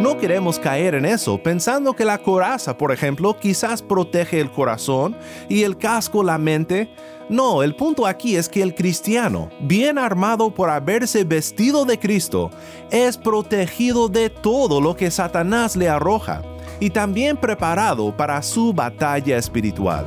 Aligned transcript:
No 0.00 0.16
queremos 0.16 0.58
caer 0.58 0.94
en 0.94 1.04
eso 1.04 1.36
pensando 1.42 1.92
que 1.92 2.06
la 2.06 2.16
coraza, 2.16 2.76
por 2.78 2.90
ejemplo, 2.90 3.36
quizás 3.38 3.82
protege 3.82 4.40
el 4.40 4.50
corazón 4.50 5.14
y 5.46 5.62
el 5.62 5.76
casco 5.76 6.22
la 6.22 6.38
mente. 6.38 6.90
No, 7.28 7.62
el 7.62 7.76
punto 7.76 8.06
aquí 8.06 8.34
es 8.34 8.48
que 8.48 8.62
el 8.62 8.74
cristiano, 8.74 9.50
bien 9.60 9.98
armado 9.98 10.54
por 10.54 10.70
haberse 10.70 11.24
vestido 11.24 11.84
de 11.84 11.98
Cristo, 11.98 12.50
es 12.90 13.18
protegido 13.18 14.08
de 14.08 14.30
todo 14.30 14.80
lo 14.80 14.96
que 14.96 15.10
Satanás 15.10 15.76
le 15.76 15.90
arroja 15.90 16.40
y 16.80 16.88
también 16.88 17.36
preparado 17.36 18.16
para 18.16 18.42
su 18.42 18.72
batalla 18.72 19.36
espiritual. 19.36 20.06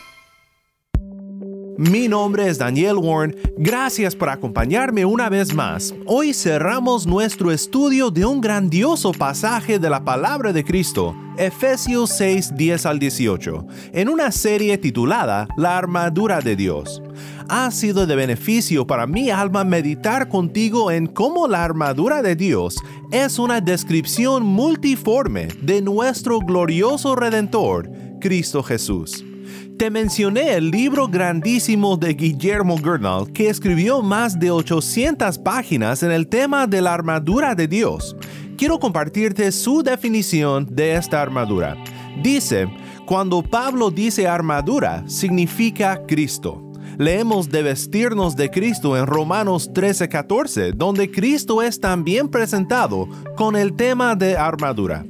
Mi 1.89 2.07
nombre 2.07 2.47
es 2.47 2.59
Daniel 2.59 2.97
Warren, 2.97 3.35
gracias 3.57 4.15
por 4.15 4.29
acompañarme 4.29 5.03
una 5.03 5.29
vez 5.29 5.51
más. 5.51 5.95
Hoy 6.05 6.31
cerramos 6.31 7.07
nuestro 7.07 7.51
estudio 7.51 8.11
de 8.11 8.23
un 8.23 8.39
grandioso 8.39 9.11
pasaje 9.11 9.79
de 9.79 9.89
la 9.89 10.05
palabra 10.05 10.53
de 10.53 10.63
Cristo, 10.63 11.15
Efesios 11.39 12.11
6, 12.11 12.55
10 12.55 12.85
al 12.85 12.99
18, 12.99 13.65
en 13.93 14.09
una 14.09 14.31
serie 14.31 14.77
titulada 14.77 15.47
La 15.57 15.75
armadura 15.75 16.39
de 16.41 16.55
Dios. 16.55 17.01
Ha 17.49 17.71
sido 17.71 18.05
de 18.05 18.15
beneficio 18.15 18.85
para 18.85 19.07
mi 19.07 19.31
alma 19.31 19.63
meditar 19.63 20.29
contigo 20.29 20.91
en 20.91 21.07
cómo 21.07 21.47
la 21.47 21.63
armadura 21.63 22.21
de 22.21 22.35
Dios 22.35 22.75
es 23.11 23.39
una 23.39 23.59
descripción 23.59 24.43
multiforme 24.43 25.47
de 25.63 25.81
nuestro 25.81 26.41
glorioso 26.41 27.15
Redentor, 27.15 27.89
Cristo 28.19 28.61
Jesús. 28.61 29.25
Te 29.81 29.89
mencioné 29.89 30.53
el 30.53 30.69
libro 30.69 31.07
grandísimo 31.07 31.97
de 31.97 32.13
Guillermo 32.13 32.77
Gurnall 32.77 33.33
que 33.33 33.49
escribió 33.49 34.03
más 34.03 34.39
de 34.39 34.51
800 34.51 35.39
páginas 35.39 36.03
en 36.03 36.11
el 36.11 36.27
tema 36.27 36.67
de 36.67 36.83
la 36.83 36.93
armadura 36.93 37.55
de 37.55 37.67
Dios. 37.67 38.15
Quiero 38.59 38.77
compartirte 38.77 39.51
su 39.51 39.81
definición 39.81 40.67
de 40.69 40.93
esta 40.93 41.19
armadura. 41.19 41.75
Dice, 42.21 42.67
cuando 43.07 43.41
Pablo 43.41 43.89
dice 43.89 44.27
armadura, 44.27 45.03
significa 45.07 46.03
Cristo. 46.05 46.61
Leemos 46.99 47.49
de 47.49 47.63
vestirnos 47.63 48.35
de 48.35 48.51
Cristo 48.51 48.95
en 48.95 49.07
Romanos 49.07 49.71
13:14, 49.73 50.73
donde 50.75 51.09
Cristo 51.09 51.63
es 51.63 51.79
también 51.79 52.29
presentado 52.29 53.09
con 53.35 53.55
el 53.55 53.73
tema 53.73 54.15
de 54.15 54.37
armadura. 54.37 55.07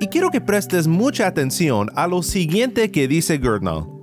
Y 0.00 0.08
quiero 0.08 0.30
que 0.30 0.40
prestes 0.40 0.88
mucha 0.88 1.28
atención 1.28 1.90
a 1.94 2.08
lo 2.08 2.24
siguiente 2.24 2.90
que 2.90 3.06
dice 3.06 3.38
Gurnall. 3.38 3.99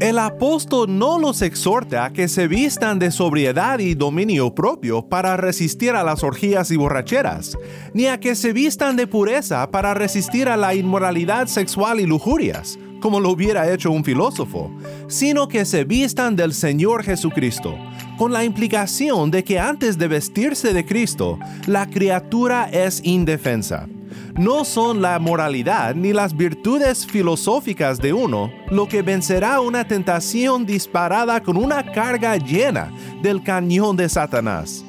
El 0.00 0.20
apóstol 0.20 0.96
no 0.96 1.18
los 1.18 1.42
exhorta 1.42 2.04
a 2.04 2.12
que 2.12 2.28
se 2.28 2.46
vistan 2.46 3.00
de 3.00 3.10
sobriedad 3.10 3.80
y 3.80 3.96
dominio 3.96 4.54
propio 4.54 5.02
para 5.02 5.36
resistir 5.36 5.90
a 5.90 6.04
las 6.04 6.22
orgías 6.22 6.70
y 6.70 6.76
borracheras, 6.76 7.58
ni 7.94 8.06
a 8.06 8.20
que 8.20 8.36
se 8.36 8.52
vistan 8.52 8.94
de 8.94 9.08
pureza 9.08 9.68
para 9.72 9.94
resistir 9.94 10.48
a 10.48 10.56
la 10.56 10.76
inmoralidad 10.76 11.48
sexual 11.48 11.98
y 11.98 12.06
lujurias, 12.06 12.78
como 13.00 13.18
lo 13.18 13.30
hubiera 13.30 13.72
hecho 13.72 13.90
un 13.90 14.04
filósofo, 14.04 14.70
sino 15.08 15.48
que 15.48 15.64
se 15.64 15.82
vistan 15.82 16.36
del 16.36 16.54
Señor 16.54 17.02
Jesucristo, 17.02 17.76
con 18.16 18.32
la 18.32 18.44
implicación 18.44 19.32
de 19.32 19.42
que 19.42 19.58
antes 19.58 19.98
de 19.98 20.06
vestirse 20.06 20.72
de 20.74 20.86
Cristo, 20.86 21.40
la 21.66 21.90
criatura 21.90 22.68
es 22.70 23.00
indefensa 23.02 23.88
no 24.36 24.64
son 24.64 25.02
la 25.02 25.18
moralidad 25.18 25.94
ni 25.94 26.12
las 26.12 26.36
virtudes 26.36 27.06
filosóficas 27.06 27.98
de 27.98 28.12
uno 28.12 28.50
lo 28.70 28.88
que 28.88 29.02
vencerá 29.02 29.60
una 29.60 29.86
tentación 29.86 30.66
disparada 30.66 31.42
con 31.42 31.56
una 31.56 31.84
carga 31.92 32.36
llena 32.36 32.92
del 33.22 33.42
cañón 33.42 33.96
de 33.96 34.08
Satanás. 34.08 34.84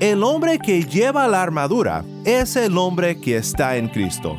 El 0.00 0.22
hombre 0.22 0.58
que 0.58 0.82
lleva 0.82 1.28
la 1.28 1.42
armadura 1.42 2.04
es 2.24 2.56
el 2.56 2.76
hombre 2.76 3.20
que 3.20 3.36
está 3.36 3.76
en 3.76 3.88
Cristo. 3.88 4.36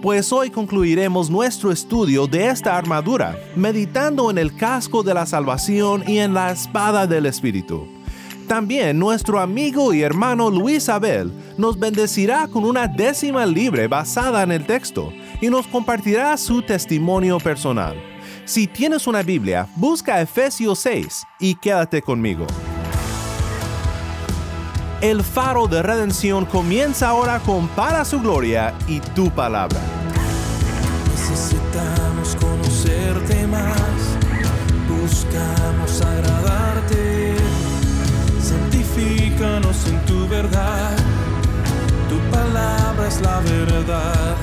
Pues 0.00 0.32
hoy 0.32 0.50
concluiremos 0.50 1.28
nuestro 1.28 1.72
estudio 1.72 2.28
de 2.28 2.46
esta 2.46 2.76
armadura, 2.76 3.36
meditando 3.56 4.30
en 4.30 4.38
el 4.38 4.54
casco 4.54 5.02
de 5.02 5.12
la 5.12 5.26
salvación 5.26 6.04
y 6.06 6.18
en 6.18 6.34
la 6.34 6.52
espada 6.52 7.08
del 7.08 7.26
Espíritu. 7.26 7.97
También 8.48 8.98
nuestro 8.98 9.40
amigo 9.40 9.92
y 9.92 10.00
hermano 10.00 10.48
Luis 10.48 10.88
Abel 10.88 11.30
nos 11.58 11.78
bendecirá 11.78 12.48
con 12.48 12.64
una 12.64 12.88
décima 12.88 13.44
libre 13.44 13.88
basada 13.88 14.42
en 14.42 14.50
el 14.52 14.64
texto 14.64 15.12
y 15.42 15.50
nos 15.50 15.66
compartirá 15.66 16.34
su 16.38 16.62
testimonio 16.62 17.38
personal. 17.40 17.94
Si 18.46 18.66
tienes 18.66 19.06
una 19.06 19.22
Biblia, 19.22 19.68
busca 19.76 20.22
Efesios 20.22 20.78
6 20.78 21.24
y 21.38 21.56
quédate 21.56 22.00
conmigo. 22.00 22.46
El 25.02 25.22
faro 25.22 25.68
de 25.68 25.82
redención 25.82 26.46
comienza 26.46 27.10
ahora 27.10 27.40
con 27.40 27.68
Para 27.68 28.02
su 28.06 28.18
gloria 28.18 28.72
y 28.88 29.00
tu 29.00 29.30
palabra. 29.30 29.78
Necesitamos 31.10 32.34
conocerte 32.36 33.46
más, 33.46 34.16
buscamos 34.88 36.00
agradarte 36.00 37.17
santifícanos 39.38 39.86
en 39.86 40.04
tu 40.06 40.28
verdad. 40.28 40.96
Tu 42.08 42.18
palabra 42.30 43.06
es 43.06 43.20
la 43.20 43.40
verdad, 43.40 44.36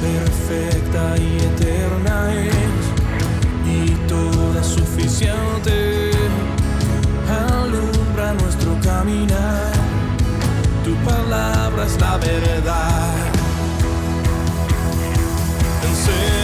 perfecta 0.00 1.16
y 1.18 1.38
eterna 1.38 2.32
es, 2.34 2.82
y 3.66 3.90
toda 4.08 4.62
suficiente. 4.62 6.10
Alumbra 7.28 8.32
nuestro 8.34 8.78
caminar, 8.80 9.72
tu 10.84 10.94
palabra 11.08 11.84
es 11.86 12.00
la 12.00 12.16
verdad. 12.16 13.14
Enséñanos 15.88 16.39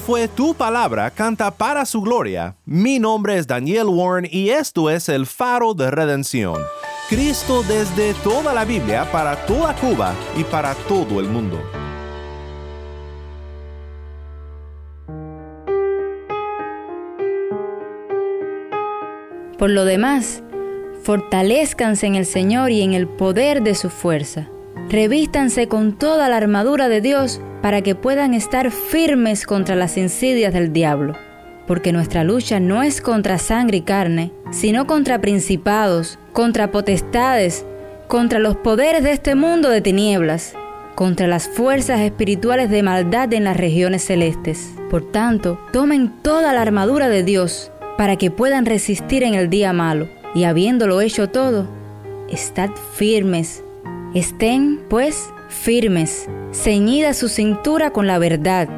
Fue 0.00 0.28
Tu 0.28 0.54
Palabra, 0.54 1.10
canta 1.10 1.50
para 1.50 1.84
su 1.84 2.00
gloria. 2.00 2.56
Mi 2.64 2.98
nombre 2.98 3.36
es 3.36 3.46
Daniel 3.46 3.86
Warren 3.86 4.28
y 4.30 4.50
esto 4.50 4.90
es 4.90 5.08
el 5.08 5.26
faro 5.26 5.74
de 5.74 5.90
redención. 5.90 6.62
Cristo 7.08 7.62
desde 7.62 8.14
toda 8.22 8.54
la 8.54 8.64
Biblia, 8.64 9.10
para 9.10 9.34
toda 9.46 9.74
Cuba 9.74 10.14
y 10.36 10.44
para 10.44 10.74
todo 10.74 11.20
el 11.20 11.28
mundo. 11.28 11.58
Por 19.58 19.70
lo 19.70 19.84
demás, 19.84 20.42
fortalezcanse 21.02 22.06
en 22.06 22.14
el 22.14 22.26
Señor 22.26 22.70
y 22.70 22.82
en 22.82 22.92
el 22.92 23.08
poder 23.08 23.62
de 23.62 23.74
su 23.74 23.90
fuerza. 23.90 24.48
Revístanse 24.88 25.68
con 25.68 25.92
toda 25.92 26.28
la 26.28 26.36
armadura 26.36 26.88
de 26.88 27.00
Dios 27.00 27.40
para 27.62 27.82
que 27.82 27.94
puedan 27.94 28.34
estar 28.34 28.70
firmes 28.70 29.46
contra 29.46 29.76
las 29.76 29.96
insidias 29.96 30.52
del 30.54 30.72
diablo. 30.72 31.14
Porque 31.66 31.92
nuestra 31.92 32.24
lucha 32.24 32.60
no 32.60 32.82
es 32.82 33.00
contra 33.00 33.38
sangre 33.38 33.78
y 33.78 33.80
carne, 33.82 34.32
sino 34.50 34.86
contra 34.86 35.20
principados, 35.20 36.18
contra 36.32 36.70
potestades, 36.70 37.66
contra 38.06 38.38
los 38.38 38.56
poderes 38.56 39.04
de 39.04 39.12
este 39.12 39.34
mundo 39.34 39.68
de 39.68 39.82
tinieblas, 39.82 40.54
contra 40.94 41.26
las 41.26 41.48
fuerzas 41.48 42.00
espirituales 42.00 42.70
de 42.70 42.82
maldad 42.82 43.32
en 43.34 43.44
las 43.44 43.56
regiones 43.56 44.04
celestes. 44.04 44.72
Por 44.90 45.12
tanto, 45.12 45.60
tomen 45.72 46.22
toda 46.22 46.52
la 46.54 46.62
armadura 46.62 47.08
de 47.08 47.22
Dios 47.22 47.70
para 47.98 48.16
que 48.16 48.30
puedan 48.30 48.64
resistir 48.64 49.22
en 49.22 49.34
el 49.34 49.50
día 49.50 49.72
malo, 49.72 50.08
y 50.34 50.44
habiéndolo 50.44 51.00
hecho 51.00 51.28
todo, 51.28 51.68
estad 52.30 52.70
firmes. 52.94 53.62
Estén, 54.14 54.80
pues, 54.88 55.30
firmes, 55.48 56.28
ceñida 56.52 57.14
su 57.14 57.28
cintura 57.28 57.90
con 57.90 58.06
la 58.06 58.18
verdad, 58.18 58.68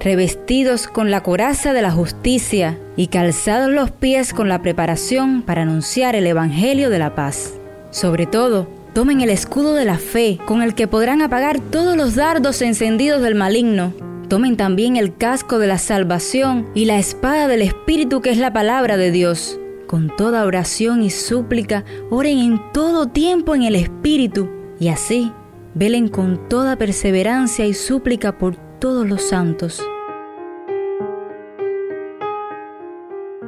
revestidos 0.00 0.88
con 0.88 1.10
la 1.10 1.22
coraza 1.22 1.72
de 1.72 1.82
la 1.82 1.90
justicia 1.90 2.78
y 2.96 3.08
calzados 3.08 3.70
los 3.70 3.90
pies 3.90 4.32
con 4.32 4.48
la 4.48 4.62
preparación 4.62 5.42
para 5.42 5.62
anunciar 5.62 6.16
el 6.16 6.26
Evangelio 6.26 6.90
de 6.90 6.98
la 6.98 7.14
paz. 7.14 7.54
Sobre 7.90 8.26
todo, 8.26 8.68
tomen 8.92 9.20
el 9.20 9.30
escudo 9.30 9.74
de 9.74 9.84
la 9.84 9.98
fe, 9.98 10.38
con 10.46 10.62
el 10.62 10.74
que 10.74 10.86
podrán 10.86 11.22
apagar 11.22 11.60
todos 11.60 11.96
los 11.96 12.14
dardos 12.14 12.60
encendidos 12.62 13.22
del 13.22 13.34
maligno 13.34 13.94
Tomen 14.28 14.56
también 14.56 14.96
el 14.96 15.14
casco 15.14 15.58
de 15.58 15.66
la 15.66 15.78
salvación 15.78 16.66
y 16.74 16.86
la 16.86 16.98
espada 16.98 17.46
del 17.46 17.62
Espíritu 17.62 18.20
que 18.20 18.30
es 18.30 18.38
la 18.38 18.52
palabra 18.52 18.96
de 18.96 19.10
Dios. 19.10 19.58
Con 19.86 20.14
toda 20.16 20.44
oración 20.44 21.02
y 21.02 21.10
súplica, 21.10 21.84
oren 22.10 22.38
en 22.38 22.60
todo 22.72 23.06
tiempo 23.06 23.54
en 23.54 23.62
el 23.62 23.76
Espíritu 23.76 24.48
y 24.78 24.88
así 24.88 25.32
velen 25.74 26.08
con 26.08 26.48
toda 26.48 26.76
perseverancia 26.76 27.66
y 27.66 27.74
súplica 27.74 28.38
por 28.38 28.56
todos 28.78 29.06
los 29.06 29.22
santos. 29.22 29.82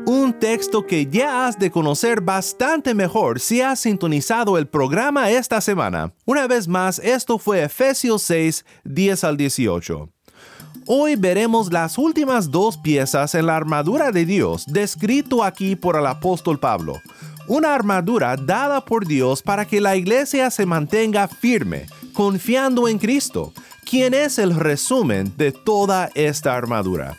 Un 0.06 0.38
texto 0.38 0.86
que 0.86 1.06
ya 1.06 1.46
has 1.46 1.58
de 1.58 1.70
conocer 1.70 2.20
bastante 2.20 2.94
mejor 2.94 3.40
si 3.40 3.60
has 3.60 3.80
sintonizado 3.80 4.56
el 4.56 4.68
programa 4.68 5.30
esta 5.30 5.60
semana. 5.60 6.12
Una 6.24 6.46
vez 6.46 6.68
más, 6.68 7.00
esto 7.00 7.38
fue 7.38 7.64
Efesios 7.64 8.22
6, 8.22 8.64
10 8.84 9.24
al 9.24 9.36
18. 9.36 10.08
Hoy 10.86 11.16
veremos 11.16 11.72
las 11.72 11.98
últimas 11.98 12.52
dos 12.52 12.76
piezas 12.76 13.34
en 13.34 13.46
la 13.46 13.56
armadura 13.56 14.12
de 14.12 14.24
Dios, 14.24 14.64
descrito 14.68 15.42
aquí 15.42 15.74
por 15.74 15.96
el 15.96 16.06
apóstol 16.06 16.60
Pablo. 16.60 17.00
Una 17.48 17.74
armadura 17.74 18.36
dada 18.36 18.84
por 18.84 19.06
Dios 19.06 19.42
para 19.42 19.66
que 19.66 19.80
la 19.80 19.96
iglesia 19.96 20.50
se 20.50 20.66
mantenga 20.66 21.28
firme, 21.28 21.86
confiando 22.12 22.88
en 22.88 22.98
Cristo, 22.98 23.52
quien 23.84 24.14
es 24.14 24.38
el 24.38 24.54
resumen 24.54 25.32
de 25.36 25.52
toda 25.52 26.10
esta 26.14 26.56
armadura. 26.56 27.16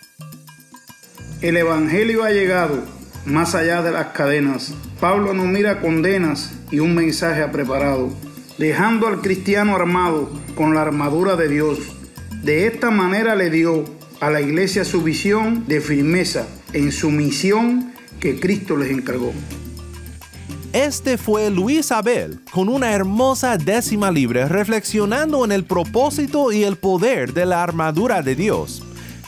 El 1.42 1.58
Evangelio 1.58 2.24
ha 2.24 2.32
llegado 2.32 2.84
más 3.26 3.56
allá 3.56 3.82
de 3.82 3.92
las 3.92 4.08
cadenas. 4.08 4.74
Pablo 5.00 5.34
no 5.34 5.46
mira 5.46 5.82
condenas 5.82 6.52
y 6.72 6.80
un 6.80 6.96
mensaje 6.96 7.44
ha 7.44 7.52
preparado, 7.52 8.10
dejando 8.58 9.08
al 9.08 9.22
cristiano 9.22 9.76
armado 9.76 10.30
con 10.56 10.74
la 10.74 10.82
armadura 10.82 11.36
de 11.36 11.48
Dios 11.48 11.80
de 12.48 12.66
esta 12.66 12.92
manera 12.92 13.36
le 13.36 13.50
dio 13.50 13.84
a 14.22 14.30
la 14.30 14.40
iglesia 14.40 14.86
su 14.86 15.02
visión 15.02 15.68
de 15.68 15.82
firmeza 15.82 16.48
en 16.72 16.94
su 16.94 17.12
misión 17.12 17.92
que 18.22 18.40
Cristo 18.40 18.78
les 18.78 18.90
encargó. 18.90 19.34
Este 20.74 21.18
fue 21.18 21.50
Luis 21.50 21.92
Abel 21.92 22.40
con 22.52 22.68
una 22.68 22.92
hermosa 22.92 23.58
décima 23.58 24.12
libre 24.12 24.48
reflexionando 24.48 25.46
en 25.46 25.54
el 25.54 25.64
propósito 25.64 26.52
y 26.52 26.64
el 26.64 26.76
poder 26.76 27.34
de 27.34 27.46
la 27.46 27.64
armadura 27.64 28.22
de 28.22 28.36
Dios. 28.36 28.84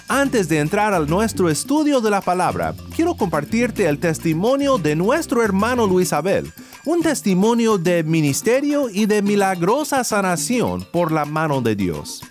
Antes 0.10 0.50
de 0.50 0.60
entrar 0.60 0.94
a 0.94 1.00
nuestro 1.00 1.50
estudio 1.50 2.02
de 2.02 2.10
la 2.10 2.22
palabra, 2.22 2.76
quiero 2.96 3.16
compartirte 3.16 3.88
el 3.88 4.00
testimonio 4.00 4.78
de 4.78 4.96
nuestro 4.96 5.42
hermano 5.44 5.88
Luis 5.88 6.12
Abel, 6.14 6.52
un 6.86 7.02
testimonio 7.02 7.78
de 7.78 8.04
ministerio 8.04 8.90
y 8.90 9.06
de 9.06 9.22
milagrosa 9.22 10.04
sanación 10.04 10.86
por 10.92 11.12
la 11.12 11.26
mano 11.26 11.62
de 11.62 11.76
Dios. 11.76 12.22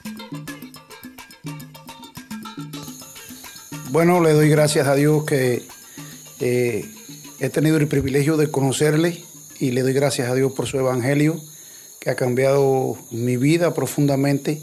Bueno, 3.91 4.21
le 4.21 4.35
doy 4.35 4.51
gracias 4.51 4.87
a 4.87 4.95
Dios 4.95 5.25
que 5.25 5.63
eh, 6.41 6.85
he 7.41 7.51
tenido 7.51 7.77
el 7.77 7.89
privilegio 7.89 8.37
de 8.37 8.51
conocerle 8.51 9.23
y 9.61 9.71
le 9.71 9.83
doy 9.83 9.93
gracias 9.93 10.29
a 10.29 10.35
Dios 10.35 10.53
por 10.53 10.67
su 10.67 10.79
evangelio 10.79 11.41
que 12.01 12.11
ha 12.11 12.17
cambiado 12.17 12.97
mi 13.11 13.37
vida 13.37 13.75
profundamente. 13.75 14.63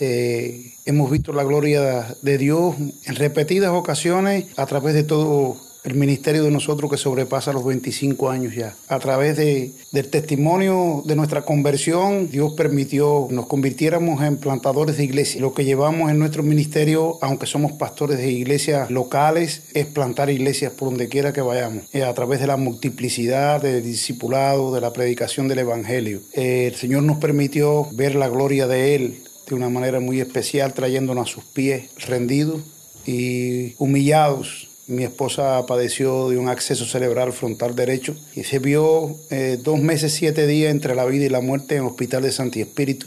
Eh, 0.00 0.74
hemos 0.84 1.10
visto 1.10 1.32
la 1.32 1.44
gloria 1.44 2.16
de 2.22 2.38
Dios 2.38 2.76
en 2.78 3.16
repetidas 3.16 3.72
ocasiones 3.72 4.46
a 4.56 4.66
través 4.66 4.94
de 4.94 5.02
todo 5.02 5.60
el 5.84 5.94
ministerio 5.94 6.44
de 6.44 6.50
nosotros 6.50 6.90
que 6.90 6.96
sobrepasa 6.96 7.52
los 7.52 7.64
25 7.64 8.30
años 8.30 8.54
ya. 8.54 8.74
A 8.88 8.98
través 8.98 9.36
de, 9.36 9.72
del 9.92 10.08
testimonio 10.08 11.02
de 11.06 11.16
nuestra 11.16 11.42
conversión, 11.42 12.30
Dios 12.30 12.52
permitió 12.54 13.28
nos 13.30 13.46
convirtiéramos 13.46 14.22
en 14.22 14.36
plantadores 14.36 14.96
de 14.96 15.04
iglesias. 15.04 15.40
Lo 15.40 15.54
que 15.54 15.64
llevamos 15.64 16.10
en 16.10 16.18
nuestro 16.18 16.42
ministerio, 16.42 17.18
aunque 17.20 17.46
somos 17.46 17.72
pastores 17.72 18.18
de 18.18 18.30
iglesias 18.30 18.90
locales, 18.90 19.62
es 19.74 19.86
plantar 19.86 20.30
iglesias 20.30 20.72
por 20.72 20.90
donde 20.90 21.08
quiera 21.08 21.32
que 21.32 21.40
vayamos. 21.40 21.84
Eh, 21.92 22.02
a 22.02 22.14
través 22.14 22.40
de 22.40 22.46
la 22.46 22.56
multiplicidad, 22.56 23.62
del 23.62 23.82
discipulado, 23.82 24.74
de 24.74 24.80
la 24.80 24.92
predicación 24.92 25.48
del 25.48 25.60
Evangelio. 25.60 26.20
Eh, 26.32 26.66
el 26.66 26.74
Señor 26.74 27.02
nos 27.02 27.18
permitió 27.18 27.88
ver 27.92 28.14
la 28.14 28.28
gloria 28.28 28.66
de 28.66 28.94
Él 28.94 29.22
de 29.48 29.54
una 29.54 29.70
manera 29.70 30.00
muy 30.00 30.20
especial, 30.20 30.74
trayéndonos 30.74 31.28
a 31.28 31.32
sus 31.32 31.44
pies 31.44 31.84
rendidos 32.06 32.60
y 33.06 33.74
humillados 33.78 34.67
mi 34.88 35.04
esposa 35.04 35.64
padeció 35.66 36.30
de 36.30 36.38
un 36.38 36.48
acceso 36.48 36.86
cerebral 36.86 37.34
frontal 37.34 37.76
derecho 37.76 38.16
y 38.34 38.44
se 38.44 38.58
vio 38.58 39.16
eh, 39.30 39.58
dos 39.62 39.78
meses, 39.78 40.14
siete 40.14 40.46
días 40.46 40.70
entre 40.70 40.94
la 40.94 41.04
vida 41.04 41.26
y 41.26 41.28
la 41.28 41.42
muerte 41.42 41.76
en 41.76 41.82
el 41.82 41.88
hospital 41.88 42.22
de 42.22 42.32
Santi 42.32 42.62
Espíritu. 42.62 43.06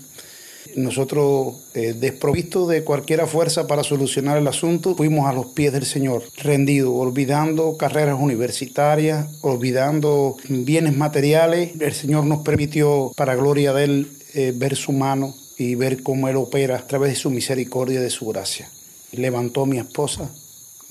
Nosotros, 0.76 1.56
eh, 1.74 1.94
desprovistos 2.00 2.70
de 2.70 2.84
cualquier 2.84 3.26
fuerza 3.28 3.66
para 3.66 3.84
solucionar 3.84 4.38
el 4.38 4.48
asunto, 4.48 4.96
fuimos 4.96 5.28
a 5.28 5.34
los 5.34 5.48
pies 5.48 5.74
del 5.74 5.86
Señor, 5.86 6.24
rendidos, 6.38 6.94
olvidando 6.94 7.76
carreras 7.78 8.18
universitarias, 8.20 9.28
olvidando 9.42 10.38
bienes 10.48 10.96
materiales. 10.96 11.72
El 11.80 11.94
Señor 11.94 12.26
nos 12.26 12.44
permitió, 12.44 13.12
para 13.16 13.36
gloria 13.36 13.74
de 13.74 13.84
Él, 13.84 14.08
eh, 14.36 14.54
ver 14.56 14.76
su 14.76 14.92
mano 14.92 15.36
y 15.58 15.76
ver 15.76 16.04
cómo 16.04 16.30
Él 16.30 16.36
opera 16.38 16.78
a 16.78 16.88
través 16.88 17.10
de 17.10 17.16
su 17.16 17.32
misericordia 17.32 18.00
y 18.00 18.04
de 18.04 18.10
su 18.12 18.28
gracia. 18.28 18.70
Levantó 19.12 19.64
a 19.64 19.66
mi 19.66 19.78
esposa, 19.78 20.30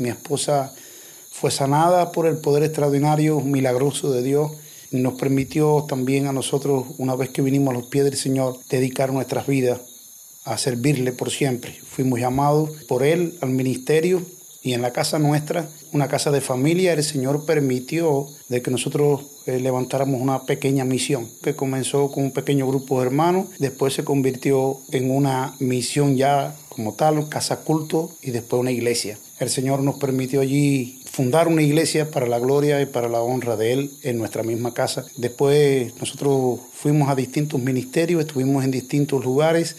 mi 0.01 0.09
esposa 0.09 0.73
fue 1.31 1.51
sanada 1.51 2.13
por 2.13 2.27
el 2.27 2.39
poder 2.39 2.65
extraordinario, 2.65 3.41
milagroso 3.41 4.11
de 4.13 4.23
Dios. 4.23 4.53
Nos 4.91 5.15
permitió 5.15 5.85
también 5.89 6.27
a 6.27 6.33
nosotros, 6.33 6.87
una 6.99 7.15
vez 7.15 7.31
que 7.31 7.43
vinimos 7.43 7.73
a 7.73 7.79
los 7.79 7.87
pies 7.87 8.05
del 8.05 8.17
Señor, 8.17 8.59
dedicar 8.69 9.13
nuestras 9.13 9.47
vidas 9.47 9.81
a 10.45 10.59
servirle 10.59 11.13
por 11.13 11.31
siempre. 11.31 11.79
Fuimos 11.87 12.19
llamados 12.19 12.71
por 12.89 13.05
Él 13.05 13.39
al 13.41 13.51
ministerio 13.51 14.23
y 14.63 14.75
en 14.75 14.83
la 14.83 14.93
casa 14.93 15.19
nuestra, 15.19 15.69
una 15.93 16.09
casa 16.09 16.31
de 16.31 16.41
familia, 16.41 16.93
el 16.93 17.03
Señor 17.03 17.47
permitió 17.47 18.27
de 18.49 18.61
que 18.61 18.71
nosotros 18.71 19.23
eh, 19.47 19.59
levantáramos 19.59 20.21
una 20.21 20.45
pequeña 20.45 20.85
misión 20.85 21.29
que 21.43 21.57
comenzó 21.57 22.11
con 22.11 22.25
un 22.25 22.31
pequeño 22.33 22.67
grupo 22.67 23.01
de 23.01 23.07
hermanos, 23.07 23.47
después 23.59 23.95
se 23.95 24.05
convirtió 24.05 24.79
en 24.93 25.11
una 25.11 25.55
misión 25.61 26.17
ya 26.17 26.55
como 26.69 26.93
tal, 26.95 27.29
casa 27.29 27.61
culto 27.61 28.13
y 28.23 28.33
después 28.33 28.61
una 28.61 28.71
iglesia. 28.71 29.19
El 29.39 29.49
Señor 29.49 29.83
nos 29.83 29.97
permitió 29.97 30.43
allí 30.43 31.01
fundar 31.11 31.49
una 31.49 31.63
iglesia 31.63 32.11
para 32.11 32.27
la 32.27 32.39
gloria 32.39 32.81
y 32.83 32.87
para 32.87 33.09
la 33.09 33.23
honra 33.23 33.57
de 33.57 33.73
Él 33.73 33.91
en 34.03 34.19
nuestra 34.19 34.43
misma 34.43 34.75
casa. 34.75 35.07
Después 35.17 35.95
nosotros 35.99 36.61
fuimos 36.75 37.09
a 37.09 37.15
distintos 37.15 37.61
ministerios, 37.61 38.21
estuvimos 38.21 38.65
en 38.65 38.71
distintos 38.71 39.25
lugares 39.25 39.77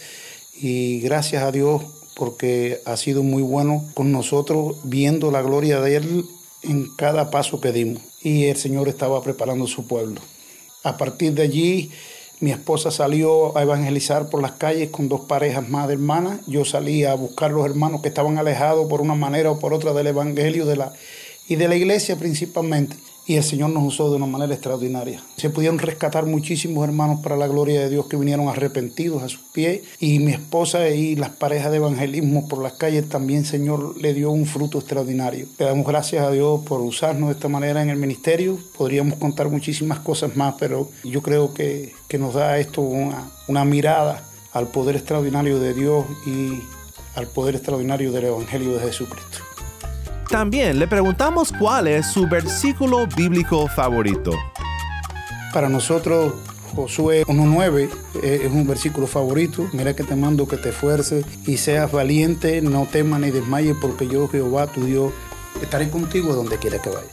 y 0.54 1.00
gracias 1.00 1.44
a 1.44 1.52
Dios 1.52 1.82
porque 2.14 2.80
ha 2.84 2.96
sido 2.96 3.22
muy 3.22 3.42
bueno 3.42 3.84
con 3.94 4.12
nosotros 4.12 4.76
viendo 4.84 5.30
la 5.30 5.42
gloria 5.42 5.80
de 5.80 5.96
Él 5.96 6.24
en 6.62 6.88
cada 6.96 7.30
paso 7.30 7.60
que 7.60 7.72
dimos. 7.72 8.02
Y 8.22 8.44
el 8.46 8.56
Señor 8.56 8.88
estaba 8.88 9.22
preparando 9.22 9.66
su 9.66 9.86
pueblo. 9.86 10.20
A 10.84 10.96
partir 10.96 11.32
de 11.34 11.42
allí 11.42 11.90
Mi 12.40 12.50
esposa 12.50 12.90
salió 12.90 13.56
a 13.56 13.62
evangelizar 13.62 14.28
por 14.28 14.42
las 14.42 14.52
calles 14.52 14.90
con 14.90 15.08
dos 15.08 15.20
parejas 15.20 15.68
más 15.68 15.86
de 15.86 15.94
hermanas. 15.94 16.40
Yo 16.48 16.64
salí 16.64 17.04
a 17.04 17.14
buscar 17.14 17.52
los 17.52 17.64
hermanos 17.64 18.02
que 18.02 18.08
estaban 18.08 18.36
alejados 18.36 18.88
por 18.88 19.00
una 19.00 19.14
manera 19.14 19.52
o 19.52 19.60
por 19.60 19.72
otra 19.72 19.92
del 19.92 20.08
evangelio 20.08 20.66
y 21.46 21.54
de 21.54 21.68
la 21.68 21.76
iglesia 21.76 22.16
principalmente 22.16 22.96
y 23.26 23.36
el 23.36 23.44
Señor 23.44 23.70
nos 23.70 23.84
usó 23.84 24.10
de 24.10 24.16
una 24.16 24.26
manera 24.26 24.52
extraordinaria. 24.52 25.22
Se 25.36 25.50
pudieron 25.50 25.78
rescatar 25.78 26.26
muchísimos 26.26 26.84
hermanos 26.84 27.20
para 27.20 27.36
la 27.36 27.46
gloria 27.46 27.80
de 27.80 27.90
Dios 27.90 28.06
que 28.06 28.16
vinieron 28.16 28.48
arrepentidos 28.48 29.22
a 29.22 29.28
sus 29.28 29.40
pies 29.52 29.82
y 30.00 30.18
mi 30.18 30.32
esposa 30.32 30.88
y 30.88 31.14
las 31.16 31.30
parejas 31.30 31.70
de 31.70 31.76
evangelismo 31.76 32.48
por 32.48 32.62
las 32.62 32.72
calles 32.72 33.08
también, 33.08 33.44
Señor, 33.44 34.00
le 34.00 34.14
dio 34.14 34.30
un 34.30 34.46
fruto 34.46 34.78
extraordinario. 34.78 35.46
Le 35.58 35.66
damos 35.66 35.86
gracias 35.86 36.24
a 36.24 36.30
Dios 36.30 36.62
por 36.64 36.80
usarnos 36.80 37.28
de 37.28 37.34
esta 37.34 37.48
manera 37.48 37.82
en 37.82 37.90
el 37.90 37.96
ministerio. 37.96 38.58
Podríamos 38.76 39.18
contar 39.18 39.48
muchísimas 39.48 40.00
cosas 40.00 40.36
más, 40.36 40.54
pero 40.58 40.90
yo 41.04 41.22
creo 41.22 41.54
que, 41.54 41.92
que 42.08 42.18
nos 42.18 42.34
da 42.34 42.58
esto 42.58 42.80
una, 42.80 43.30
una 43.46 43.64
mirada 43.64 44.24
al 44.52 44.68
poder 44.68 44.96
extraordinario 44.96 45.58
de 45.58 45.74
Dios 45.74 46.04
y 46.26 46.60
al 47.14 47.26
poder 47.28 47.54
extraordinario 47.54 48.10
del 48.12 48.24
Evangelio 48.24 48.74
de 48.74 48.80
Jesucristo. 48.80 49.51
También 50.32 50.78
le 50.78 50.88
preguntamos 50.88 51.52
cuál 51.52 51.86
es 51.86 52.06
su 52.06 52.26
versículo 52.26 53.06
bíblico 53.06 53.68
favorito. 53.68 54.32
Para 55.52 55.68
nosotros, 55.68 56.32
Josué 56.74 57.26
1.9 57.26 57.90
eh, 58.22 58.40
es 58.44 58.50
un 58.50 58.66
versículo 58.66 59.06
favorito. 59.06 59.68
Mira 59.74 59.94
que 59.94 60.04
te 60.04 60.16
mando 60.16 60.48
que 60.48 60.56
te 60.56 60.70
esfuerces 60.70 61.26
y 61.46 61.58
seas 61.58 61.92
valiente, 61.92 62.62
no 62.62 62.86
temas 62.86 63.20
ni 63.20 63.30
desmayes, 63.30 63.76
porque 63.78 64.08
yo, 64.08 64.26
Jehová, 64.26 64.68
tu 64.68 64.86
Dios, 64.86 65.12
estaré 65.60 65.90
contigo 65.90 66.34
donde 66.34 66.56
quiera 66.56 66.80
que 66.80 66.88
vayas. 66.88 67.12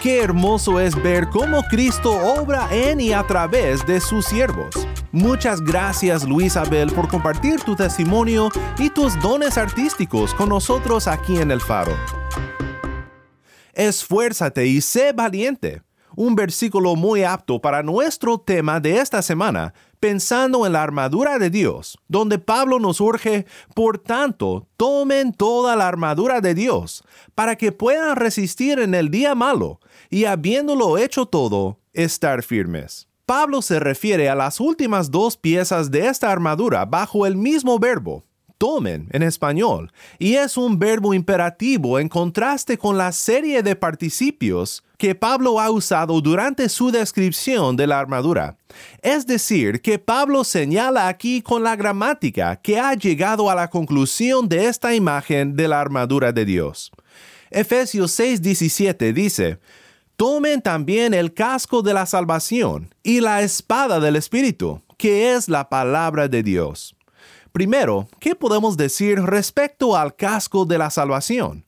Qué 0.00 0.22
hermoso 0.22 0.78
es 0.78 0.94
ver 1.02 1.28
cómo 1.28 1.64
Cristo 1.64 2.12
obra 2.12 2.68
en 2.70 3.00
y 3.00 3.12
a 3.12 3.24
través 3.24 3.84
de 3.84 4.00
sus 4.00 4.26
siervos. 4.26 4.86
Muchas 5.12 5.60
gracias 5.60 6.22
Luis 6.22 6.56
Abel 6.56 6.92
por 6.92 7.08
compartir 7.08 7.60
tu 7.62 7.74
testimonio 7.74 8.48
y 8.78 8.90
tus 8.90 9.20
dones 9.20 9.58
artísticos 9.58 10.32
con 10.34 10.48
nosotros 10.48 11.08
aquí 11.08 11.38
en 11.38 11.50
el 11.50 11.60
faro. 11.60 11.96
Esfuérzate 13.72 14.66
y 14.66 14.80
sé 14.80 15.12
valiente. 15.12 15.82
Un 16.14 16.36
versículo 16.36 16.94
muy 16.94 17.24
apto 17.24 17.60
para 17.60 17.82
nuestro 17.82 18.38
tema 18.38 18.78
de 18.78 18.98
esta 18.98 19.20
semana, 19.22 19.74
pensando 19.98 20.64
en 20.64 20.74
la 20.74 20.82
armadura 20.82 21.38
de 21.38 21.50
Dios, 21.50 21.98
donde 22.06 22.38
Pablo 22.38 22.78
nos 22.78 23.00
urge, 23.00 23.46
por 23.74 23.98
tanto, 23.98 24.68
tomen 24.76 25.32
toda 25.32 25.74
la 25.76 25.88
armadura 25.88 26.40
de 26.40 26.54
Dios, 26.54 27.02
para 27.34 27.56
que 27.56 27.72
puedan 27.72 28.16
resistir 28.16 28.78
en 28.78 28.94
el 28.94 29.10
día 29.10 29.34
malo, 29.34 29.80
y 30.08 30.24
habiéndolo 30.24 30.98
hecho 30.98 31.26
todo, 31.26 31.78
estar 31.92 32.42
firmes. 32.42 33.09
Pablo 33.30 33.62
se 33.62 33.78
refiere 33.78 34.28
a 34.28 34.34
las 34.34 34.58
últimas 34.58 35.08
dos 35.08 35.36
piezas 35.36 35.92
de 35.92 36.08
esta 36.08 36.32
armadura 36.32 36.84
bajo 36.84 37.28
el 37.28 37.36
mismo 37.36 37.78
verbo, 37.78 38.24
tomen 38.58 39.06
en 39.12 39.22
español, 39.22 39.92
y 40.18 40.34
es 40.34 40.56
un 40.56 40.80
verbo 40.80 41.14
imperativo 41.14 42.00
en 42.00 42.08
contraste 42.08 42.76
con 42.76 42.98
la 42.98 43.12
serie 43.12 43.62
de 43.62 43.76
participios 43.76 44.82
que 44.98 45.14
Pablo 45.14 45.60
ha 45.60 45.70
usado 45.70 46.20
durante 46.20 46.68
su 46.68 46.90
descripción 46.90 47.76
de 47.76 47.86
la 47.86 48.00
armadura. 48.00 48.56
Es 49.00 49.28
decir, 49.28 49.80
que 49.80 50.00
Pablo 50.00 50.42
señala 50.42 51.06
aquí 51.06 51.40
con 51.40 51.62
la 51.62 51.76
gramática 51.76 52.56
que 52.56 52.80
ha 52.80 52.94
llegado 52.94 53.48
a 53.48 53.54
la 53.54 53.70
conclusión 53.70 54.48
de 54.48 54.66
esta 54.66 54.92
imagen 54.92 55.54
de 55.54 55.68
la 55.68 55.80
armadura 55.80 56.32
de 56.32 56.44
Dios. 56.44 56.90
Efesios 57.52 58.10
6:17 58.18 59.12
dice, 59.12 59.60
Tomen 60.20 60.60
también 60.60 61.14
el 61.14 61.32
casco 61.32 61.80
de 61.80 61.94
la 61.94 62.04
salvación 62.04 62.94
y 63.02 63.22
la 63.22 63.40
espada 63.40 64.00
del 64.00 64.16
Espíritu, 64.16 64.82
que 64.98 65.32
es 65.32 65.48
la 65.48 65.70
palabra 65.70 66.28
de 66.28 66.42
Dios. 66.42 66.94
Primero, 67.52 68.06
¿qué 68.18 68.34
podemos 68.34 68.76
decir 68.76 69.18
respecto 69.22 69.96
al 69.96 70.14
casco 70.14 70.66
de 70.66 70.76
la 70.76 70.90
salvación? 70.90 71.64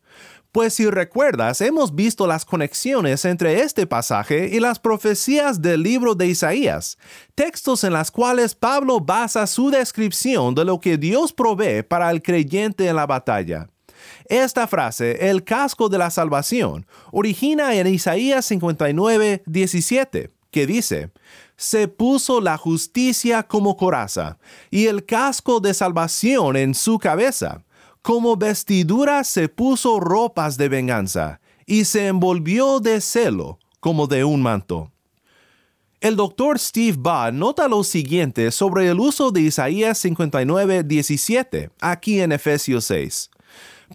Pues 0.53 0.75
si 0.75 0.91
recuerdas, 0.91 1.63
hemos 1.63 1.95
visto 1.95 2.27
las 2.27 2.45
conexiones 2.45 3.25
entre 3.25 3.63
este 3.63 3.87
pasaje 3.87 4.51
y 4.53 4.61
las 4.61 4.79
profecías 4.79 5.63
del 5.63 5.83
libro 5.83 6.15
de 6.15 6.27
Isaías, 6.27 6.99
textos 7.35 7.85
en 7.85 7.95
las 7.95 8.11
cuales 8.11 8.55
Pablo 8.55 9.01
basa 9.01 9.47
su 9.47 9.71
descripción 9.71 10.55
de 10.55 10.67
lo 10.67 10.79
que 10.79 10.99
Dios 10.99 11.33
provee 11.33 11.83
para 11.83 12.11
el 12.11 12.21
creyente 12.21 12.87
en 12.87 12.97
la 12.97 13.07
batalla. 13.07 13.71
Esta 14.27 14.67
frase, 14.67 15.31
el 15.31 15.45
casco 15.45 15.89
de 15.89 15.99
la 15.99 16.11
salvación, 16.11 16.87
origina 17.11 17.75
en 17.75 17.87
Isaías 17.87 18.45
59, 18.47 19.43
17, 19.47 20.31
que 20.51 20.67
dice, 20.67 21.11
se 21.57 21.89
puso 21.89 22.41
la 22.41 22.57
justicia 22.57 23.43
como 23.43 23.77
coraza 23.77 24.39
y 24.71 24.87
el 24.87 25.05
casco 25.05 25.61
de 25.61 25.75
salvación 25.75 26.57
en 26.57 26.75
su 26.75 26.99
cabeza. 26.99 27.65
Como 28.03 28.37
vestidura 28.37 29.23
se 29.23 29.49
puso 29.49 30.01
ropas 30.01 30.57
de 30.57 30.69
venganza 30.69 31.41
y 31.67 31.85
se 31.85 32.09
envolvió 32.09 32.81
de 32.81 33.01
celo 33.01 33.59
como 33.79 34.07
de 34.07 34.25
un 34.25 34.43
manto. 34.43 34.91
El 36.01 36.17
doctor 36.17 36.59
Steve 36.59 36.97
Baugh 36.99 37.33
nota 37.33 37.69
lo 37.69 37.85
siguiente 37.85 38.51
sobre 38.51 38.89
el 38.89 38.99
uso 38.99 39.31
de 39.31 39.43
Isaías 39.43 39.99
59, 39.99 40.83
17, 40.83 41.71
aquí 41.81 42.21
en 42.21 42.33
Efesios 42.33 42.87
6. 42.87 43.31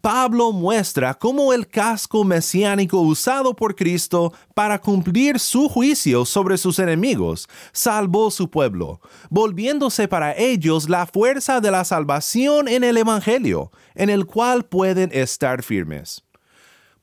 Pablo 0.01 0.51
muestra 0.51 1.13
cómo 1.13 1.53
el 1.53 1.67
casco 1.67 2.23
mesiánico 2.23 2.99
usado 2.99 3.55
por 3.55 3.75
Cristo 3.75 4.33
para 4.53 4.79
cumplir 4.79 5.39
su 5.39 5.69
juicio 5.69 6.25
sobre 6.25 6.57
sus 6.57 6.79
enemigos 6.79 7.47
salvó 7.71 8.31
su 8.31 8.49
pueblo, 8.49 9.01
volviéndose 9.29 10.07
para 10.07 10.37
ellos 10.37 10.89
la 10.89 11.05
fuerza 11.05 11.61
de 11.61 11.71
la 11.71 11.83
salvación 11.83 12.67
en 12.67 12.83
el 12.83 12.97
Evangelio, 12.97 13.71
en 13.95 14.09
el 14.09 14.25
cual 14.25 14.65
pueden 14.65 15.09
estar 15.13 15.63
firmes 15.63 16.26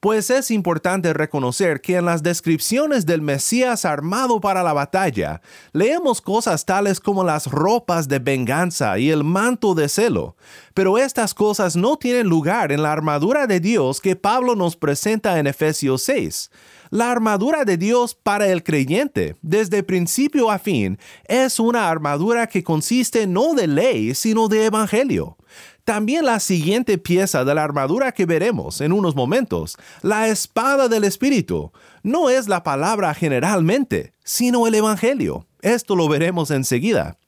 pues 0.05 0.29
es 0.29 0.51
importante 0.51 1.15
reconocer 1.15 1.81
que 1.81 1.97
en 1.97 2.05
las 2.05 2.23
descripciones 2.23 3.07
del 3.07 3.23
Mesías 3.23 3.87
armado 3.87 4.39
para 4.39 4.63
la 4.63 4.75
batalla, 4.75 5.41
leemos 5.73 6.21
cosas 6.21 6.67
tales 6.67 7.01
como 7.01 7.25
las 7.25 7.47
ropas 7.47 8.07
de 8.07 8.19
venganza 8.19 8.99
y 8.99 9.09
el 9.09 9.25
manto 9.25 9.75
de 9.75 9.89
celo, 9.89 10.37
pero 10.75 10.99
estas 10.99 11.33
cosas 11.33 11.75
no 11.75 11.97
tienen 11.97 12.27
lugar 12.27 12.71
en 12.71 12.83
la 12.83 12.93
armadura 12.93 13.47
de 13.47 13.61
Dios 13.61 14.03
que 14.03 14.15
Pablo 14.15 14.55
nos 14.55 14.77
presenta 14.77 15.39
en 15.39 15.47
Efesios 15.47 16.03
6. 16.03 16.51
La 16.91 17.11
armadura 17.11 17.65
de 17.65 17.79
Dios 17.79 18.15
para 18.15 18.47
el 18.49 18.63
creyente, 18.63 19.37
desde 19.41 19.83
principio 19.83 20.51
a 20.51 20.59
fin, 20.59 20.99
es 21.25 21.59
una 21.59 21.89
armadura 21.89 22.47
que 22.47 22.63
consiste 22.63 23.27
no 23.27 23.55
de 23.55 23.69
ley, 23.69 24.15
sino 24.15 24.49
de 24.49 24.67
evangelio. 24.67 25.39
También 25.85 26.25
la 26.25 26.41
siguiente 26.41 26.97
pieza 26.97 27.45
de 27.45 27.55
la 27.55 27.63
armadura 27.63 28.13
que 28.13 28.25
veremos 28.25 28.81
en 28.81 28.91
unos 28.91 29.15
momentos, 29.15 29.77
la 30.01 30.29
espada 30.29 30.89
del 30.89 31.05
Espíritu, 31.05 31.73
no 32.03 32.31
es 32.31 32.49
la 32.49 32.63
palabra 32.63 33.13
generalmente, 33.13 34.15
sino 34.25 34.67
el 34.67 34.75
Evangelio. 34.75 35.47
Esto 35.61 35.95
lo 35.95 36.09
veremos 36.09 36.51
enseguida. 36.51 37.19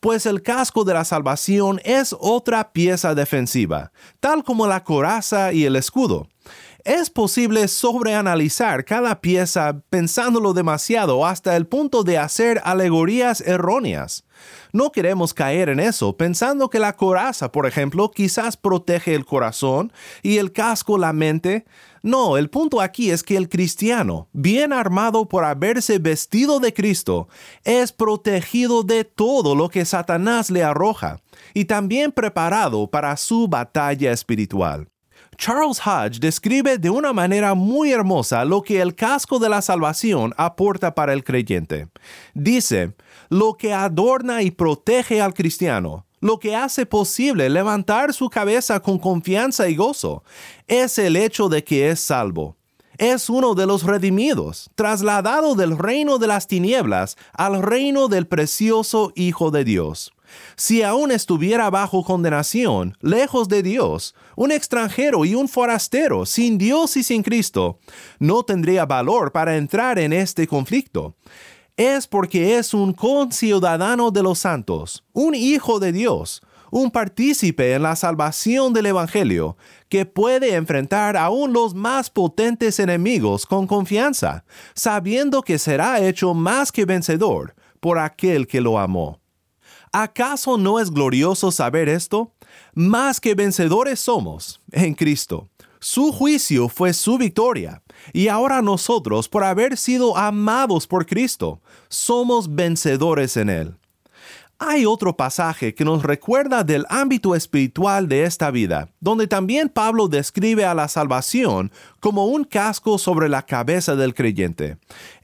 Pues 0.00 0.24
el 0.26 0.42
casco 0.42 0.84
de 0.84 0.94
la 0.94 1.04
salvación 1.04 1.80
es 1.84 2.14
otra 2.20 2.72
pieza 2.72 3.16
defensiva, 3.16 3.90
tal 4.20 4.44
como 4.44 4.68
la 4.68 4.84
coraza 4.84 5.52
y 5.52 5.64
el 5.64 5.74
escudo. 5.74 6.28
Es 6.86 7.10
posible 7.10 7.66
sobreanalizar 7.66 8.84
cada 8.84 9.20
pieza 9.20 9.82
pensándolo 9.90 10.52
demasiado 10.52 11.26
hasta 11.26 11.56
el 11.56 11.66
punto 11.66 12.04
de 12.04 12.16
hacer 12.16 12.60
alegorías 12.62 13.40
erróneas. 13.40 14.24
No 14.72 14.92
queremos 14.92 15.34
caer 15.34 15.68
en 15.68 15.80
eso, 15.80 16.16
pensando 16.16 16.70
que 16.70 16.78
la 16.78 16.94
coraza, 16.94 17.50
por 17.50 17.66
ejemplo, 17.66 18.12
quizás 18.12 18.56
protege 18.56 19.16
el 19.16 19.26
corazón 19.26 19.92
y 20.22 20.38
el 20.38 20.52
casco 20.52 20.96
la 20.96 21.12
mente. 21.12 21.64
No, 22.04 22.36
el 22.36 22.50
punto 22.50 22.80
aquí 22.80 23.10
es 23.10 23.24
que 23.24 23.36
el 23.36 23.48
cristiano, 23.48 24.28
bien 24.32 24.72
armado 24.72 25.28
por 25.28 25.42
haberse 25.42 25.98
vestido 25.98 26.60
de 26.60 26.72
Cristo, 26.72 27.26
es 27.64 27.90
protegido 27.90 28.84
de 28.84 29.02
todo 29.02 29.56
lo 29.56 29.70
que 29.70 29.84
Satanás 29.84 30.52
le 30.52 30.62
arroja 30.62 31.20
y 31.52 31.64
también 31.64 32.12
preparado 32.12 32.88
para 32.88 33.16
su 33.16 33.48
batalla 33.48 34.12
espiritual. 34.12 34.86
Charles 35.36 35.80
Hodge 35.86 36.18
describe 36.18 36.78
de 36.78 36.88
una 36.88 37.12
manera 37.12 37.54
muy 37.54 37.92
hermosa 37.92 38.44
lo 38.44 38.62
que 38.62 38.80
el 38.80 38.94
casco 38.94 39.38
de 39.38 39.48
la 39.48 39.60
salvación 39.60 40.32
aporta 40.36 40.94
para 40.94 41.12
el 41.12 41.24
creyente. 41.24 41.88
Dice, 42.34 42.94
lo 43.28 43.54
que 43.54 43.74
adorna 43.74 44.42
y 44.42 44.50
protege 44.50 45.20
al 45.20 45.34
cristiano, 45.34 46.06
lo 46.20 46.38
que 46.38 46.56
hace 46.56 46.86
posible 46.86 47.50
levantar 47.50 48.14
su 48.14 48.30
cabeza 48.30 48.80
con 48.80 48.98
confianza 48.98 49.68
y 49.68 49.76
gozo, 49.76 50.24
es 50.66 50.98
el 50.98 51.16
hecho 51.16 51.48
de 51.48 51.62
que 51.62 51.90
es 51.90 52.00
salvo. 52.00 52.56
Es 52.98 53.28
uno 53.28 53.54
de 53.54 53.66
los 53.66 53.82
redimidos, 53.82 54.70
trasladado 54.74 55.54
del 55.54 55.76
reino 55.76 56.16
de 56.16 56.28
las 56.28 56.46
tinieblas 56.46 57.16
al 57.34 57.62
reino 57.62 58.08
del 58.08 58.26
precioso 58.26 59.12
Hijo 59.14 59.50
de 59.50 59.64
Dios. 59.64 60.12
Si 60.56 60.82
aún 60.82 61.10
estuviera 61.10 61.70
bajo 61.70 62.02
condenación, 62.02 62.96
lejos 63.00 63.48
de 63.48 63.62
Dios, 63.62 64.14
un 64.36 64.52
extranjero 64.52 65.24
y 65.24 65.34
un 65.34 65.48
forastero, 65.48 66.26
sin 66.26 66.58
Dios 66.58 66.96
y 66.96 67.02
sin 67.02 67.22
Cristo, 67.22 67.78
no 68.18 68.42
tendría 68.42 68.86
valor 68.86 69.32
para 69.32 69.56
entrar 69.56 69.98
en 69.98 70.12
este 70.12 70.46
conflicto. 70.46 71.14
es 71.76 72.06
porque 72.06 72.56
es 72.56 72.72
un 72.72 72.94
conciudadano 72.94 74.10
de 74.10 74.22
los 74.22 74.38
santos, 74.38 75.04
un 75.12 75.34
hijo 75.34 75.78
de 75.78 75.92
Dios, 75.92 76.40
un 76.70 76.90
partícipe 76.90 77.74
en 77.74 77.82
la 77.82 77.96
salvación 77.96 78.72
del 78.72 78.86
Evangelio, 78.86 79.56
que 79.88 80.06
puede 80.06 80.54
enfrentar 80.54 81.16
aún 81.16 81.52
los 81.52 81.74
más 81.74 82.10
potentes 82.10 82.78
enemigos 82.78 83.46
con 83.46 83.66
confianza, 83.66 84.44
sabiendo 84.74 85.42
que 85.42 85.58
será 85.58 86.00
hecho 86.00 86.34
más 86.34 86.72
que 86.72 86.84
vencedor 86.84 87.54
por 87.80 87.98
aquel 87.98 88.46
que 88.46 88.60
lo 88.60 88.78
amó. 88.78 89.20
¿Acaso 89.98 90.58
no 90.58 90.78
es 90.78 90.90
glorioso 90.90 91.50
saber 91.50 91.88
esto? 91.88 92.30
Más 92.74 93.18
que 93.18 93.34
vencedores 93.34 93.98
somos 93.98 94.60
en 94.70 94.92
Cristo. 94.92 95.48
Su 95.80 96.12
juicio 96.12 96.68
fue 96.68 96.92
su 96.92 97.16
victoria, 97.16 97.82
y 98.12 98.28
ahora 98.28 98.60
nosotros, 98.60 99.26
por 99.26 99.42
haber 99.42 99.78
sido 99.78 100.14
amados 100.18 100.86
por 100.86 101.06
Cristo, 101.06 101.62
somos 101.88 102.54
vencedores 102.54 103.38
en 103.38 103.48
Él. 103.48 103.74
Hay 104.58 104.84
otro 104.84 105.16
pasaje 105.16 105.74
que 105.74 105.86
nos 105.86 106.02
recuerda 106.02 106.62
del 106.62 106.84
ámbito 106.90 107.34
espiritual 107.34 108.06
de 108.06 108.24
esta 108.24 108.50
vida, 108.50 108.90
donde 109.00 109.26
también 109.26 109.70
Pablo 109.70 110.08
describe 110.08 110.66
a 110.66 110.74
la 110.74 110.88
salvación 110.88 111.72
como 112.00 112.26
un 112.26 112.44
casco 112.44 112.98
sobre 112.98 113.30
la 113.30 113.46
cabeza 113.46 113.96
del 113.96 114.12
creyente. 114.12 114.76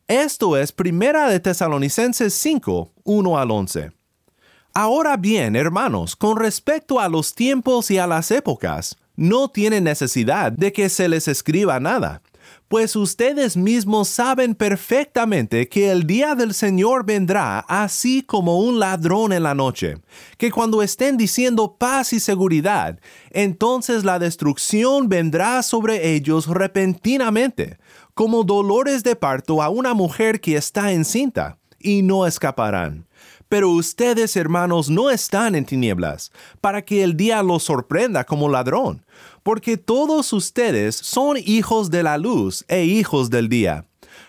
Esto 0.09 0.57
es 0.57 0.73
Primera 0.73 1.29
de 1.29 1.41
Tesalonicenses 1.41 2.33
5, 2.33 2.91
1 3.05 3.39
al 3.39 3.51
11. 3.51 4.02
Ahora 4.75 5.17
bien, 5.17 5.55
hermanos, 5.55 6.17
con 6.17 6.37
respecto 6.39 6.99
a 6.99 7.09
los 7.09 7.35
tiempos 7.35 7.91
y 7.91 7.99
a 7.99 8.07
las 8.07 8.31
épocas, 8.31 8.97
no 9.17 9.49
tienen 9.49 9.85
necesidad 9.85 10.53
de 10.53 10.73
que 10.73 10.89
se 10.89 11.09
les 11.09 11.29
escriba 11.29 11.79
nada 11.79 12.23
pues 12.73 12.97
ustedes 12.97 13.55
mismos 13.55 14.09
saben 14.09 14.55
perfectamente 14.55 15.69
que 15.69 15.91
el 15.91 16.07
día 16.07 16.35
del 16.35 16.55
Señor 16.55 17.05
vendrá 17.05 17.59
así 17.69 18.23
como 18.23 18.61
un 18.61 18.79
ladrón 18.79 19.35
en 19.35 19.43
la 19.43 19.55
noche, 19.55 19.99
que 20.39 20.51
cuando 20.51 20.83
estén 20.83 21.19
diciendo 21.19 21.77
paz 21.79 22.15
y 22.15 22.19
seguridad, 22.19 22.99
entonces 23.29 24.05
la 24.05 24.19
destrucción 24.19 25.11
vendrá 25.11 25.63
sobre 25.63 26.15
ellos 26.15 26.47
repentinamente, 26.47 27.77
como 28.15 28.43
dolores 28.43 29.03
de 29.03 29.17
parto 29.17 29.63
a 29.63 29.69
una 29.69 29.93
mujer 29.93 30.41
que 30.41 30.57
está 30.57 30.93
encinta, 30.93 31.59
y 31.79 32.01
no 32.01 32.27
escaparán. 32.27 33.07
Pero 33.53 33.69
ustedes, 33.69 34.35
hermanos, 34.37 34.89
no 34.89 35.11
están 35.11 35.55
en 35.55 35.67
tinieblas, 35.67 36.33
para 36.63 36.81
que 36.81 37.05
el 37.05 37.19
día 37.19 37.43
los 37.43 37.65
sorprenda 37.65 38.25
como 38.25 38.49
ladrón 38.49 39.05
porque 39.43 39.77
todos 39.77 40.33
ustedes 40.33 40.97
son 40.97 41.37
hijos 41.37 41.91
de 41.91 42.03
la 42.03 42.19
luz 42.19 42.65
e 42.69 42.85
hijos 42.85 43.29
del 43.29 43.49
día. 43.49 43.85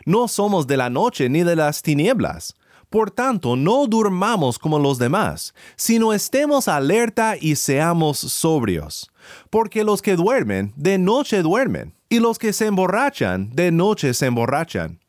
No 0.05 0.27
somos 0.27 0.67
de 0.67 0.77
la 0.77 0.89
noche 0.89 1.29
ni 1.29 1.43
de 1.43 1.55
las 1.55 1.81
tinieblas. 1.81 2.55
Por 2.89 3.11
tanto, 3.11 3.55
no 3.55 3.87
durmamos 3.87 4.59
como 4.59 4.77
los 4.77 4.99
demás, 4.99 5.53
sino 5.75 6.13
estemos 6.13 6.67
alerta 6.67 7.35
y 7.39 7.55
seamos 7.55 8.19
sobrios. 8.19 9.09
Porque 9.49 9.83
los 9.83 10.01
que 10.01 10.15
duermen, 10.15 10.73
de 10.75 10.97
noche 10.97 11.41
duermen, 11.41 11.95
y 12.09 12.19
los 12.19 12.37
que 12.37 12.53
se 12.53 12.67
emborrachan, 12.67 13.49
de 13.51 13.71
noche 13.71 14.13
se 14.13 14.27
emborrachan. 14.27 15.02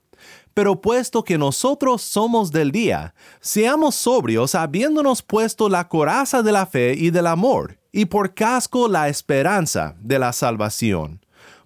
Pero 0.54 0.80
puesto 0.80 1.24
que 1.24 1.36
nosotros 1.36 2.00
somos 2.00 2.52
del 2.52 2.70
día, 2.70 3.14
seamos 3.40 3.96
sobrios 3.96 4.54
habiéndonos 4.54 5.20
puesto 5.20 5.68
la 5.68 5.88
coraza 5.88 6.42
de 6.42 6.52
la 6.52 6.64
fe 6.64 6.94
y 6.96 7.10
del 7.10 7.26
amor, 7.26 7.78
y 7.90 8.04
por 8.06 8.34
casco 8.34 8.88
la 8.88 9.08
esperanza 9.08 9.96
de 10.00 10.20
la 10.20 10.32
salvación. 10.32 11.20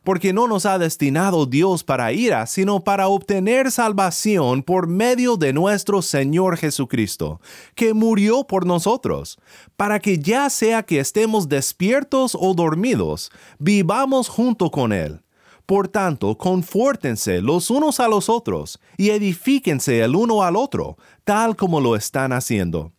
Porque 0.05 0.33
no 0.33 0.49
nos 0.49 0.65
ha 0.65 0.79
destinado 0.79 1.45
Dios 1.45 1.85
para 1.85 2.13
ira, 2.13 2.47
sino 2.47 2.83
para 2.83 3.09
obtener 3.09 3.71
salvación 3.71 4.63
por 4.63 4.87
medio 4.87 5.37
de 5.37 5.53
nuestro 5.53 6.01
Señor 6.01 6.57
Jesucristo, 6.57 7.43
que 7.75 7.93
murió 7.93 8.45
por 8.45 8.65
nosotros, 8.65 9.39
para 9.77 9.99
que 9.99 10.19
ya 10.19 10.49
sea 10.49 10.83
que 10.83 10.99
estemos 10.99 11.47
despiertos 11.47 12.35
o 12.41 12.55
dormidos, 12.55 13.31
vivamos 13.59 14.29
junto 14.29 14.71
con 14.71 14.95
Él. 14.95 15.21
Por 15.69 15.87
tanto, 15.87 16.39
confórtense 16.39 17.43
los 17.43 17.69
unos 17.69 18.01
a 18.01 18.09
los 18.09 18.31
otros 18.31 18.81
y 18.97 19.11
edifíquense 19.11 20.01
el 20.01 20.17
uno 20.17 20.43
al 20.43 20.57
otro, 20.57 20.97
tal 21.25 21.57
como 21.57 21.79
lo 21.79 21.95
están 21.95 22.33
haciendo 22.33 22.93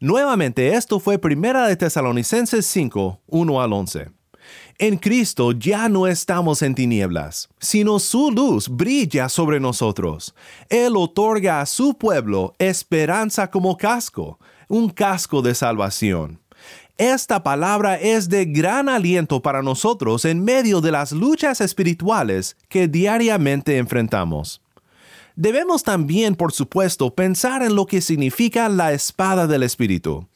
Nuevamente, 0.00 0.74
esto 0.74 1.00
fue 1.00 1.18
Primera 1.18 1.68
de 1.68 1.76
Tesalonicenses 1.76 2.64
5, 2.64 3.20
1 3.26 3.60
al 3.60 3.72
11. 3.74 4.10
En 4.78 4.96
Cristo 4.96 5.52
ya 5.52 5.90
no 5.90 6.06
estamos 6.06 6.62
en 6.62 6.74
tinieblas, 6.74 7.50
sino 7.58 7.98
su 7.98 8.30
luz 8.30 8.70
brilla 8.70 9.28
sobre 9.28 9.60
nosotros. 9.60 10.34
Él 10.70 10.96
otorga 10.96 11.60
a 11.60 11.66
su 11.66 11.98
pueblo 11.98 12.54
esperanza 12.58 13.50
como 13.50 13.76
casco, 13.76 14.38
un 14.68 14.88
casco 14.88 15.42
de 15.42 15.54
salvación. 15.54 16.40
Esta 16.98 17.42
palabra 17.42 17.96
es 17.96 18.28
de 18.28 18.44
gran 18.44 18.88
aliento 18.88 19.42
para 19.42 19.62
nosotros 19.62 20.24
en 20.24 20.44
medio 20.44 20.80
de 20.80 20.92
las 20.92 21.10
luchas 21.10 21.60
espirituales 21.60 22.56
que 22.68 22.86
diariamente 22.86 23.78
enfrentamos. 23.78 24.62
Debemos 25.34 25.82
también, 25.82 26.36
por 26.36 26.52
supuesto, 26.52 27.12
pensar 27.12 27.64
en 27.64 27.74
lo 27.74 27.86
que 27.86 28.00
significa 28.00 28.68
la 28.68 28.92
espada 28.92 29.48
del 29.48 29.64
Espíritu. 29.64 30.28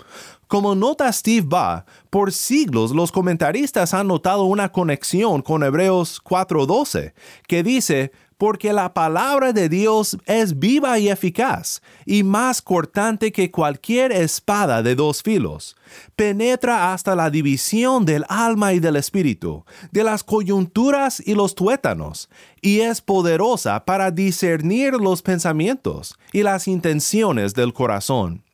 Como 0.48 0.74
nota 0.74 1.12
Steve 1.12 1.46
Ba, 1.48 1.86
por 2.10 2.32
siglos 2.32 2.90
los 2.90 3.12
comentaristas 3.12 3.94
han 3.94 4.08
notado 4.08 4.42
una 4.42 4.72
conexión 4.72 5.42
con 5.42 5.62
Hebreos 5.62 6.20
4:12, 6.24 7.12
que 7.46 7.62
dice, 7.62 8.10
porque 8.38 8.72
la 8.72 8.94
palabra 8.94 9.52
de 9.52 9.68
Dios 9.68 10.16
es 10.24 10.58
viva 10.58 10.98
y 11.00 11.08
eficaz, 11.08 11.82
y 12.06 12.22
más 12.22 12.62
cortante 12.62 13.32
que 13.32 13.50
cualquier 13.50 14.12
espada 14.12 14.82
de 14.82 14.94
dos 14.94 15.22
filos. 15.22 15.76
Penetra 16.14 16.92
hasta 16.92 17.16
la 17.16 17.30
división 17.30 18.04
del 18.04 18.24
alma 18.28 18.72
y 18.72 18.78
del 18.78 18.94
espíritu, 18.94 19.64
de 19.90 20.04
las 20.04 20.22
coyunturas 20.22 21.20
y 21.24 21.34
los 21.34 21.56
tuétanos, 21.56 22.30
y 22.62 22.80
es 22.80 23.00
poderosa 23.00 23.84
para 23.84 24.12
discernir 24.12 24.94
los 24.94 25.20
pensamientos 25.20 26.16
y 26.32 26.44
las 26.44 26.68
intenciones 26.68 27.54
del 27.54 27.72
corazón. 27.72 28.44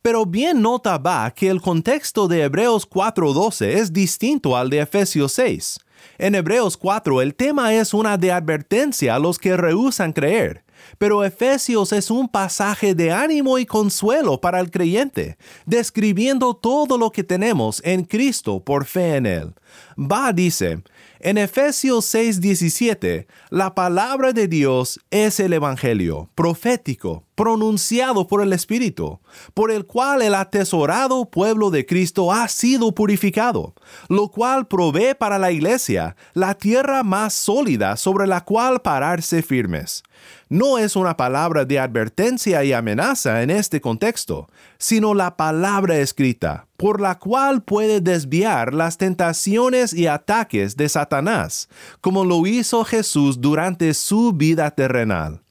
Pero 0.00 0.24
bien 0.24 0.62
nota 0.62 0.98
va 0.98 1.28
que 1.32 1.48
el 1.48 1.60
contexto 1.60 2.28
de 2.28 2.42
Hebreos 2.42 2.86
4:12 2.88 3.80
es 3.80 3.92
distinto 3.92 4.56
al 4.56 4.70
de 4.70 4.78
Efesios 4.78 5.32
6. 5.32 5.80
En 6.18 6.34
Hebreos 6.34 6.76
4 6.76 7.22
el 7.22 7.34
tema 7.34 7.74
es 7.74 7.94
una 7.94 8.18
de 8.18 8.32
advertencia 8.32 9.14
a 9.14 9.18
los 9.18 9.38
que 9.38 9.56
rehusan 9.56 10.12
creer, 10.12 10.65
pero 10.98 11.24
Efesios 11.24 11.92
es 11.92 12.10
un 12.10 12.28
pasaje 12.28 12.94
de 12.94 13.12
ánimo 13.12 13.58
y 13.58 13.66
consuelo 13.66 14.40
para 14.40 14.60
el 14.60 14.70
creyente, 14.70 15.36
describiendo 15.64 16.54
todo 16.54 16.98
lo 16.98 17.10
que 17.10 17.24
tenemos 17.24 17.82
en 17.84 18.04
Cristo 18.04 18.62
por 18.64 18.84
fe 18.84 19.16
en 19.16 19.26
Él. 19.26 19.54
Va 19.98 20.32
dice, 20.32 20.82
en 21.20 21.38
Efesios 21.38 22.04
6:17, 22.14 23.26
la 23.50 23.74
palabra 23.74 24.32
de 24.32 24.48
Dios 24.48 25.00
es 25.10 25.40
el 25.40 25.54
Evangelio 25.54 26.28
profético, 26.34 27.24
pronunciado 27.34 28.26
por 28.26 28.42
el 28.42 28.52
Espíritu, 28.52 29.18
por 29.54 29.70
el 29.70 29.86
cual 29.86 30.22
el 30.22 30.34
atesorado 30.34 31.30
pueblo 31.30 31.70
de 31.70 31.86
Cristo 31.86 32.32
ha 32.32 32.48
sido 32.48 32.94
purificado, 32.94 33.74
lo 34.08 34.28
cual 34.28 34.66
provee 34.66 35.14
para 35.18 35.38
la 35.38 35.50
iglesia 35.52 36.16
la 36.34 36.54
tierra 36.54 37.02
más 37.02 37.32
sólida 37.32 37.96
sobre 37.96 38.26
la 38.26 38.44
cual 38.44 38.82
pararse 38.82 39.42
firmes 39.42 40.02
no 40.48 40.78
es 40.78 40.96
una 40.96 41.16
palabra 41.16 41.64
de 41.64 41.78
advertencia 41.78 42.62
y 42.64 42.72
amenaza 42.72 43.42
en 43.42 43.50
este 43.50 43.80
contexto, 43.80 44.48
sino 44.78 45.14
la 45.14 45.36
palabra 45.36 45.98
escrita, 45.98 46.66
por 46.76 47.00
la 47.00 47.18
cual 47.18 47.62
puede 47.62 48.00
desviar 48.00 48.74
las 48.74 48.98
tentaciones 48.98 49.92
y 49.92 50.06
ataques 50.06 50.76
de 50.76 50.88
Satanás, 50.88 51.68
como 52.00 52.24
lo 52.24 52.46
hizo 52.46 52.84
Jesús 52.84 53.40
durante 53.40 53.94
su 53.94 54.32
vida 54.32 54.70
terrenal. 54.70 55.45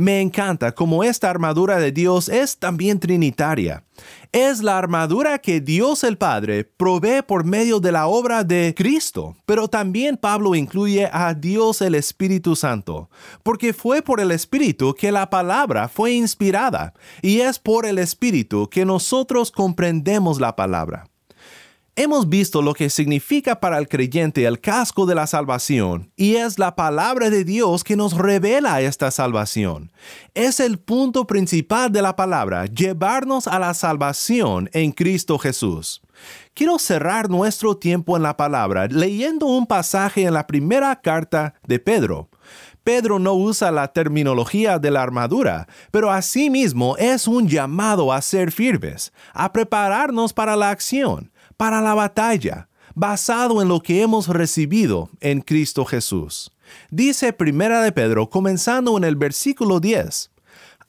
Me 0.00 0.22
encanta 0.22 0.72
cómo 0.72 1.04
esta 1.04 1.28
armadura 1.28 1.78
de 1.78 1.92
Dios 1.92 2.30
es 2.30 2.56
también 2.56 2.98
trinitaria. 2.98 3.84
Es 4.32 4.62
la 4.62 4.78
armadura 4.78 5.40
que 5.40 5.60
Dios 5.60 6.04
el 6.04 6.16
Padre 6.16 6.64
provee 6.64 7.20
por 7.20 7.44
medio 7.44 7.80
de 7.80 7.92
la 7.92 8.06
obra 8.06 8.42
de 8.42 8.72
Cristo, 8.74 9.36
pero 9.44 9.68
también 9.68 10.16
Pablo 10.16 10.54
incluye 10.54 11.10
a 11.12 11.34
Dios 11.34 11.82
el 11.82 11.94
Espíritu 11.94 12.56
Santo, 12.56 13.10
porque 13.42 13.74
fue 13.74 14.00
por 14.00 14.20
el 14.20 14.30
Espíritu 14.30 14.94
que 14.94 15.12
la 15.12 15.28
palabra 15.28 15.86
fue 15.86 16.12
inspirada, 16.12 16.94
y 17.20 17.40
es 17.40 17.58
por 17.58 17.84
el 17.84 17.98
Espíritu 17.98 18.70
que 18.70 18.86
nosotros 18.86 19.50
comprendemos 19.50 20.40
la 20.40 20.56
palabra. 20.56 21.09
Hemos 21.96 22.28
visto 22.28 22.62
lo 22.62 22.72
que 22.72 22.88
significa 22.88 23.58
para 23.58 23.76
el 23.76 23.88
creyente 23.88 24.44
el 24.44 24.60
casco 24.60 25.06
de 25.06 25.16
la 25.16 25.26
salvación, 25.26 26.12
y 26.16 26.36
es 26.36 26.58
la 26.58 26.76
palabra 26.76 27.30
de 27.30 27.44
Dios 27.44 27.82
que 27.82 27.96
nos 27.96 28.16
revela 28.16 28.80
esta 28.80 29.10
salvación. 29.10 29.90
Es 30.34 30.60
el 30.60 30.78
punto 30.78 31.26
principal 31.26 31.90
de 31.90 32.00
la 32.00 32.14
palabra, 32.14 32.66
llevarnos 32.66 33.48
a 33.48 33.58
la 33.58 33.74
salvación 33.74 34.70
en 34.72 34.92
Cristo 34.92 35.36
Jesús. 35.36 36.00
Quiero 36.54 36.78
cerrar 36.78 37.28
nuestro 37.28 37.76
tiempo 37.76 38.16
en 38.16 38.22
la 38.22 38.36
palabra 38.36 38.86
leyendo 38.86 39.46
un 39.46 39.66
pasaje 39.66 40.22
en 40.22 40.34
la 40.34 40.46
primera 40.46 41.00
carta 41.00 41.54
de 41.66 41.80
Pedro. 41.80 42.28
Pedro 42.84 43.18
no 43.18 43.34
usa 43.34 43.70
la 43.70 43.88
terminología 43.88 44.78
de 44.78 44.90
la 44.90 45.02
armadura, 45.02 45.66
pero 45.90 46.10
asimismo 46.10 46.96
es 46.98 47.26
un 47.26 47.48
llamado 47.48 48.12
a 48.12 48.22
ser 48.22 48.52
firmes, 48.52 49.12
a 49.34 49.52
prepararnos 49.52 50.32
para 50.32 50.56
la 50.56 50.70
acción, 50.70 51.30
para 51.60 51.82
la 51.82 51.92
batalla, 51.92 52.70
basado 52.94 53.60
en 53.60 53.68
lo 53.68 53.82
que 53.82 54.00
hemos 54.00 54.28
recibido 54.28 55.10
en 55.20 55.42
Cristo 55.42 55.84
Jesús. 55.84 56.50
Dice 56.90 57.34
Primera 57.34 57.82
de 57.82 57.92
Pedro 57.92 58.30
comenzando 58.30 58.96
en 58.96 59.04
el 59.04 59.14
versículo 59.14 59.78
10. 59.78 60.30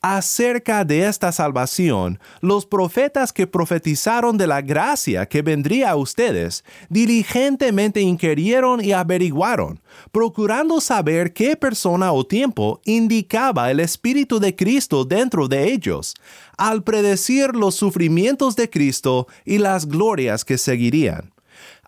Acerca 0.04 0.84
de 0.84 1.06
esta 1.06 1.32
salvación, 1.32 2.18
los 2.40 2.66
profetas 2.66 3.32
que 3.32 3.46
profetizaron 3.46 4.36
de 4.36 4.48
la 4.48 4.64
gracia 4.64 5.28
que 5.28 5.44
vendría 5.44 5.92
a 5.92 5.96
ustedes, 5.96 6.64
diligentemente 6.90 8.02
inquirieron 8.02 8.84
y 8.84 8.94
averiguaron, 8.94 9.80
procurando 10.12 10.82
saber 10.82 11.34
qué 11.34 11.56
persona 11.56 12.14
o 12.14 12.26
tiempo 12.26 12.82
indicaba 12.84 13.70
el 13.70 13.80
Espíritu 13.80 14.40
de 14.40 14.56
Cristo 14.56 15.06
dentro 15.06 15.48
de 15.48 15.72
ellos, 15.72 16.16
al 16.58 16.82
predecir 16.82 17.56
los 17.56 17.76
sufrimientos 17.76 18.56
de 18.56 18.72
Cristo 18.72 19.28
y 19.46 19.60
las 19.60 19.88
glorias 19.88 20.44
que 20.44 20.58
seguirían 20.58 21.32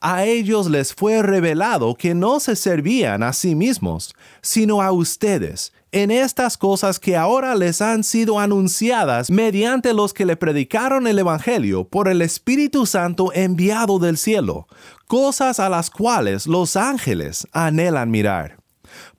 a 0.04 0.26
ellos 0.26 0.70
les 0.70 0.94
fue 0.94 1.24
revelado 1.24 1.96
que 1.96 2.14
no 2.14 2.42
se 2.42 2.58
servían 2.58 3.24
a 3.24 3.32
sí 3.32 3.56
mismos, 3.56 4.14
sino 4.42 4.82
a 4.82 4.92
ustedes, 4.92 5.72
en 5.94 6.12
estas 6.12 6.58
cosas 6.58 7.00
que 7.00 7.16
ahora 7.16 7.56
les 7.56 7.82
han 7.82 8.04
sido 8.04 8.38
anunciadas 8.38 9.32
mediante 9.32 9.94
los 9.94 10.14
que 10.14 10.26
le 10.26 10.36
predicaron 10.36 11.08
el 11.08 11.20
Evangelio 11.20 11.88
por 11.88 12.10
el 12.10 12.22
Espíritu 12.22 12.86
Santo 12.86 13.32
enviado 13.34 13.98
del 13.98 14.18
cielo, 14.18 14.68
cosas 15.08 15.62
a 15.62 15.70
las 15.70 15.90
cuales 15.90 16.48
los 16.48 16.76
ángeles 16.76 17.48
anhelan 17.54 18.12
mirar. 18.12 18.58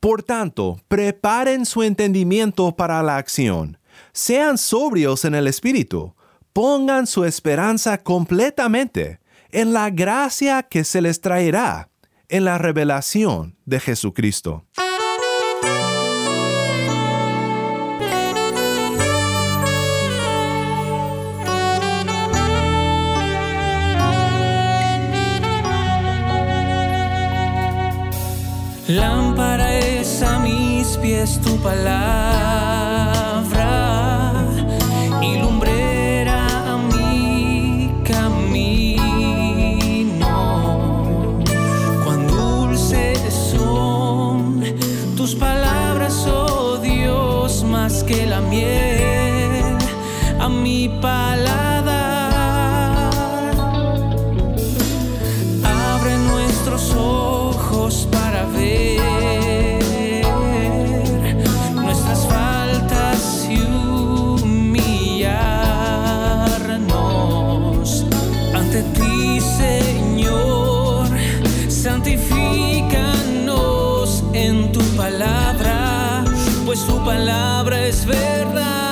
Por 0.00 0.22
tanto, 0.22 0.78
preparen 0.88 1.64
su 1.64 1.82
entendimiento 1.82 2.76
para 2.76 3.02
la 3.02 3.16
acción, 3.16 3.78
sean 4.12 4.58
sobrios 4.58 5.24
en 5.24 5.34
el 5.34 5.46
Espíritu, 5.46 6.14
pongan 6.52 7.06
su 7.06 7.24
esperanza 7.24 7.96
completamente 7.96 9.23
en 9.54 9.72
la 9.72 9.88
gracia 9.90 10.64
que 10.64 10.82
se 10.82 11.00
les 11.00 11.20
traerá 11.20 11.88
en 12.28 12.44
la 12.44 12.58
revelación 12.58 13.56
de 13.64 13.78
Jesucristo. 13.78 14.66
Lámpara 28.88 29.78
es 29.78 30.20
a 30.22 30.40
mis 30.40 30.96
pies 30.98 31.40
tu 31.40 31.56
palabra 31.62 32.93
tus 45.24 45.36
palabras, 45.36 46.26
oh 46.26 46.76
Dios, 46.76 47.64
más 47.64 48.04
que 48.04 48.26
la 48.26 48.42
miel 48.42 49.64
a 50.38 50.50
mi 50.50 50.90
paladar. 51.00 51.23
Tu 76.86 77.04
palabra 77.04 77.86
es 77.86 78.04
verdad. 78.06 78.83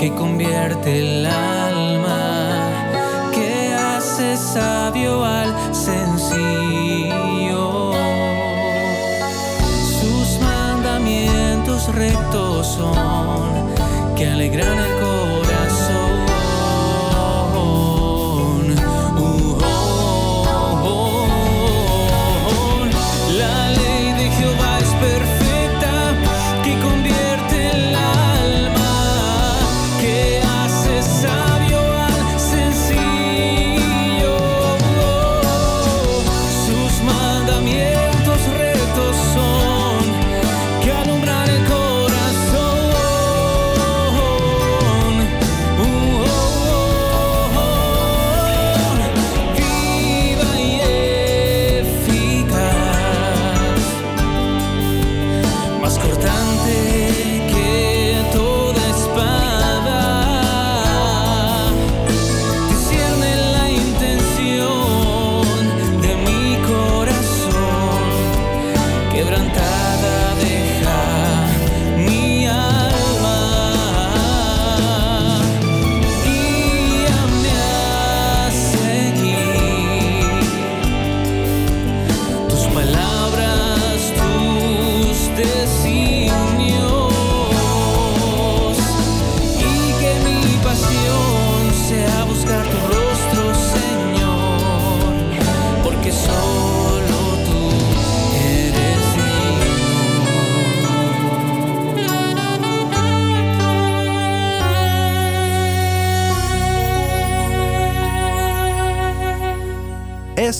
Que 0.00 0.10
convierte 0.14 0.98
el 0.98 1.26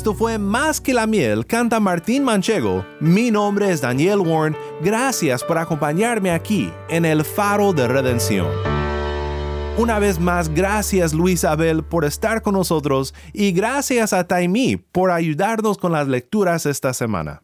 Esto 0.05 0.13
fue 0.13 0.37
Más 0.37 0.83
que 0.83 0.93
la 0.93 1.07
miel, 1.07 1.47
canta 1.47 1.81
Martín 1.81 2.25
Manchego. 2.25 2.85
Mi 3.01 3.31
nombre 3.31 3.71
es 3.71 3.81
Daniel 3.81 4.19
Warren. 4.19 4.55
Gracias 4.83 5.43
por 5.43 5.57
acompañarme 5.57 6.31
aquí 6.31 6.71
en 6.91 7.07
el 7.07 7.25
Faro 7.25 7.73
de 7.73 7.89
Redención. 7.89 8.49
Una 9.79 9.99
vez 9.99 10.21
más, 10.21 10.51
gracias 10.51 11.15
Luis 11.15 11.43
Abel 11.43 11.83
por 11.85 12.05
estar 12.05 12.43
con 12.43 12.53
nosotros 12.53 13.15
y 13.33 13.53
gracias 13.53 14.13
a 14.13 14.25
Taimí 14.25 14.77
por 14.77 15.11
ayudarnos 15.11 15.79
con 15.79 15.93
las 15.93 16.07
lecturas 16.07 16.67
esta 16.67 16.93
semana. 16.93 17.44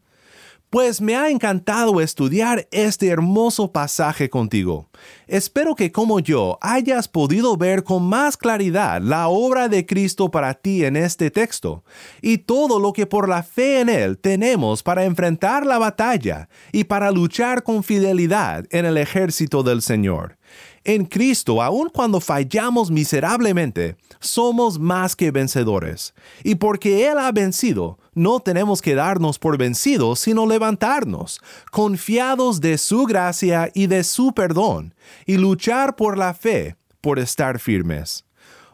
Pues 0.70 1.00
me 1.00 1.16
ha 1.16 1.30
encantado 1.30 2.00
estudiar 2.00 2.68
este 2.70 3.08
hermoso 3.08 3.72
pasaje 3.72 4.30
contigo. 4.30 4.88
Espero 5.26 5.74
que 5.74 5.90
como 5.90 6.20
yo 6.20 6.58
hayas 6.60 7.08
podido 7.08 7.56
ver 7.56 7.82
con 7.82 8.04
más 8.04 8.36
claridad 8.36 9.00
la 9.02 9.26
obra 9.26 9.68
de 9.68 9.84
Cristo 9.84 10.30
para 10.30 10.54
ti 10.54 10.84
en 10.84 10.94
este 10.94 11.32
texto 11.32 11.82
y 12.22 12.38
todo 12.38 12.78
lo 12.78 12.92
que 12.92 13.06
por 13.06 13.28
la 13.28 13.42
fe 13.42 13.80
en 13.80 13.88
Él 13.88 14.16
tenemos 14.16 14.84
para 14.84 15.02
enfrentar 15.06 15.66
la 15.66 15.78
batalla 15.78 16.48
y 16.70 16.84
para 16.84 17.10
luchar 17.10 17.64
con 17.64 17.82
fidelidad 17.82 18.64
en 18.70 18.84
el 18.84 18.96
ejército 18.96 19.64
del 19.64 19.82
Señor. 19.82 20.38
En 20.84 21.04
Cristo, 21.04 21.62
aun 21.62 21.88
cuando 21.88 22.20
fallamos 22.20 22.90
miserablemente, 22.90 23.96
somos 24.18 24.78
más 24.78 25.14
que 25.14 25.30
vencedores. 25.30 26.14
Y 26.42 26.54
porque 26.54 27.06
Él 27.08 27.18
ha 27.18 27.30
vencido, 27.32 27.98
no 28.14 28.40
tenemos 28.40 28.82
que 28.82 28.94
darnos 28.94 29.38
por 29.38 29.58
vencidos, 29.58 30.20
sino 30.20 30.46
levantarnos, 30.46 31.40
confiados 31.70 32.60
de 32.60 32.78
su 32.78 33.04
gracia 33.04 33.70
y 33.74 33.86
de 33.86 34.04
su 34.04 34.32
perdón, 34.32 34.94
y 35.26 35.36
luchar 35.36 35.96
por 35.96 36.18
la 36.18 36.34
fe, 36.34 36.76
por 37.00 37.18
estar 37.18 37.58
firmes. 37.58 38.24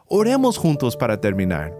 Oremos 0.07 0.57
juntos 0.57 0.95
para 0.95 1.19
terminar. 1.19 1.73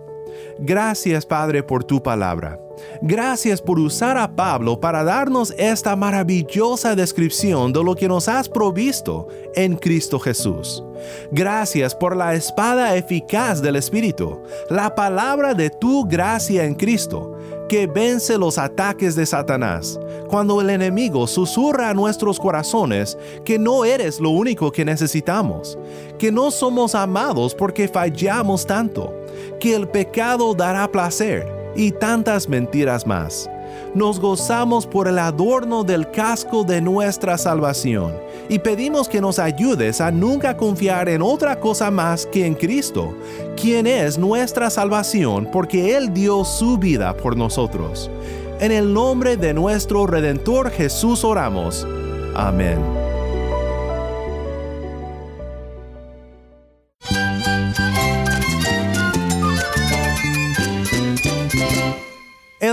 Gracias 0.59 1.25
Padre 1.25 1.63
por 1.63 1.83
tu 1.83 2.01
palabra. 2.01 2.59
Gracias 3.01 3.61
por 3.61 3.79
usar 3.79 4.17
a 4.17 4.35
Pablo 4.35 4.79
para 4.79 5.03
darnos 5.03 5.53
esta 5.57 5.95
maravillosa 5.95 6.95
descripción 6.95 7.73
de 7.73 7.83
lo 7.83 7.95
que 7.95 8.07
nos 8.07 8.27
has 8.27 8.47
provisto 8.49 9.27
en 9.55 9.75
Cristo 9.75 10.19
Jesús. 10.19 10.83
Gracias 11.31 11.95
por 11.95 12.15
la 12.15 12.33
espada 12.33 12.95
eficaz 12.95 13.61
del 13.61 13.75
Espíritu, 13.75 14.41
la 14.69 14.93
palabra 14.93 15.53
de 15.53 15.69
tu 15.69 16.05
gracia 16.07 16.65
en 16.65 16.75
Cristo, 16.75 17.36
que 17.67 17.87
vence 17.87 18.37
los 18.37 18.57
ataques 18.57 19.15
de 19.15 19.25
Satanás. 19.25 19.99
Cuando 20.27 20.61
el 20.61 20.69
enemigo 20.69 21.27
susurra 21.27 21.89
a 21.89 21.93
nuestros 21.93 22.39
corazones 22.39 23.17
que 23.43 23.59
no 23.59 23.85
eres 23.85 24.19
lo 24.19 24.29
único 24.29 24.71
que 24.71 24.85
necesitamos, 24.85 25.77
que 26.17 26.31
no 26.31 26.51
somos 26.51 26.95
amados 26.95 27.53
porque 27.53 27.87
fallamos 27.87 28.65
tanto, 28.65 29.13
que 29.59 29.75
el 29.75 29.87
pecado 29.87 30.53
dará 30.53 30.91
placer 30.91 31.73
y 31.75 31.91
tantas 31.91 32.47
mentiras 32.49 33.05
más. 33.05 33.49
Nos 33.97 34.19
gozamos 34.19 34.85
por 34.85 35.07
el 35.07 35.17
adorno 35.17 35.83
del 35.83 36.11
casco 36.11 36.63
de 36.63 36.81
nuestra 36.81 37.35
salvación 37.35 38.13
y 38.47 38.59
pedimos 38.59 39.09
que 39.09 39.19
nos 39.19 39.39
ayudes 39.39 40.01
a 40.01 40.11
nunca 40.11 40.55
confiar 40.55 41.09
en 41.09 41.23
otra 41.23 41.59
cosa 41.59 41.89
más 41.89 42.27
que 42.27 42.45
en 42.45 42.53
Cristo, 42.53 43.15
quien 43.59 43.87
es 43.87 44.19
nuestra 44.19 44.69
salvación 44.69 45.49
porque 45.51 45.97
Él 45.97 46.13
dio 46.13 46.45
su 46.45 46.77
vida 46.77 47.17
por 47.17 47.35
nosotros. 47.35 48.11
En 48.59 48.71
el 48.71 48.93
nombre 48.93 49.35
de 49.35 49.55
nuestro 49.55 50.05
Redentor 50.05 50.69
Jesús 50.69 51.23
oramos. 51.23 51.87
Amén. 52.35 53.06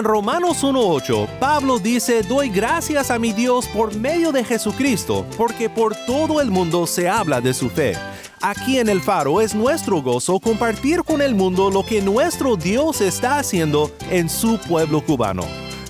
En 0.05 0.11
Romanos 0.11 0.63
1.8, 0.63 1.39
Pablo 1.39 1.79
dice, 1.79 2.23
doy 2.23 2.51
gracias 2.51 3.11
a 3.11 3.19
mi 3.19 3.33
Dios 3.33 3.67
por 3.69 3.97
medio 3.97 4.33
de 4.33 4.45
Jesucristo, 4.45 5.25
porque 5.39 5.71
por 5.71 5.97
todo 5.97 6.43
el 6.43 6.51
mundo 6.51 6.87
se 6.87 7.09
habla 7.09 7.41
de 7.41 7.55
su 7.55 7.71
fe. 7.71 7.97
Aquí 8.43 8.79
en 8.79 8.91
el 8.91 9.01
faro 9.01 9.41
es 9.41 9.55
nuestro 9.55 10.03
gozo 10.03 10.41
compartir 10.41 11.05
con 11.05 11.23
el 11.23 11.35
mundo 11.35 11.71
lo 11.71 11.87
que 11.87 12.03
nuestro 12.03 12.57
Dios 12.57 13.01
está 13.01 13.39
haciendo 13.39 13.91
en 14.11 14.29
su 14.29 14.59
pueblo 14.59 15.03
cubano. 15.03 15.45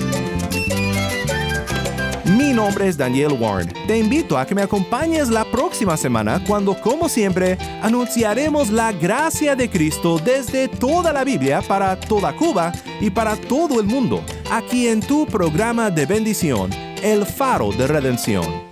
Mi 2.37 2.53
nombre 2.53 2.87
es 2.87 2.97
Daniel 2.97 3.35
Warren. 3.39 3.73
Te 3.87 3.97
invito 3.97 4.37
a 4.37 4.45
que 4.45 4.53
me 4.53 4.61
acompañes 4.61 5.29
la 5.29 5.43
próxima 5.45 5.97
semana 5.97 6.43
cuando, 6.45 6.79
como 6.79 7.09
siempre, 7.09 7.57
anunciaremos 7.81 8.69
la 8.69 8.91
gracia 8.91 9.55
de 9.55 9.69
Cristo 9.69 10.19
desde 10.23 10.67
toda 10.67 11.13
la 11.13 11.23
Biblia 11.23 11.61
para 11.67 11.99
toda 11.99 12.35
Cuba 12.35 12.71
y 12.99 13.09
para 13.09 13.35
todo 13.35 13.79
el 13.79 13.87
mundo, 13.87 14.21
aquí 14.51 14.87
en 14.87 14.99
tu 14.99 15.25
programa 15.25 15.89
de 15.89 16.05
bendición, 16.05 16.69
El 17.03 17.27
Faro 17.27 17.71
de 17.71 17.85
Redención. 17.85 18.66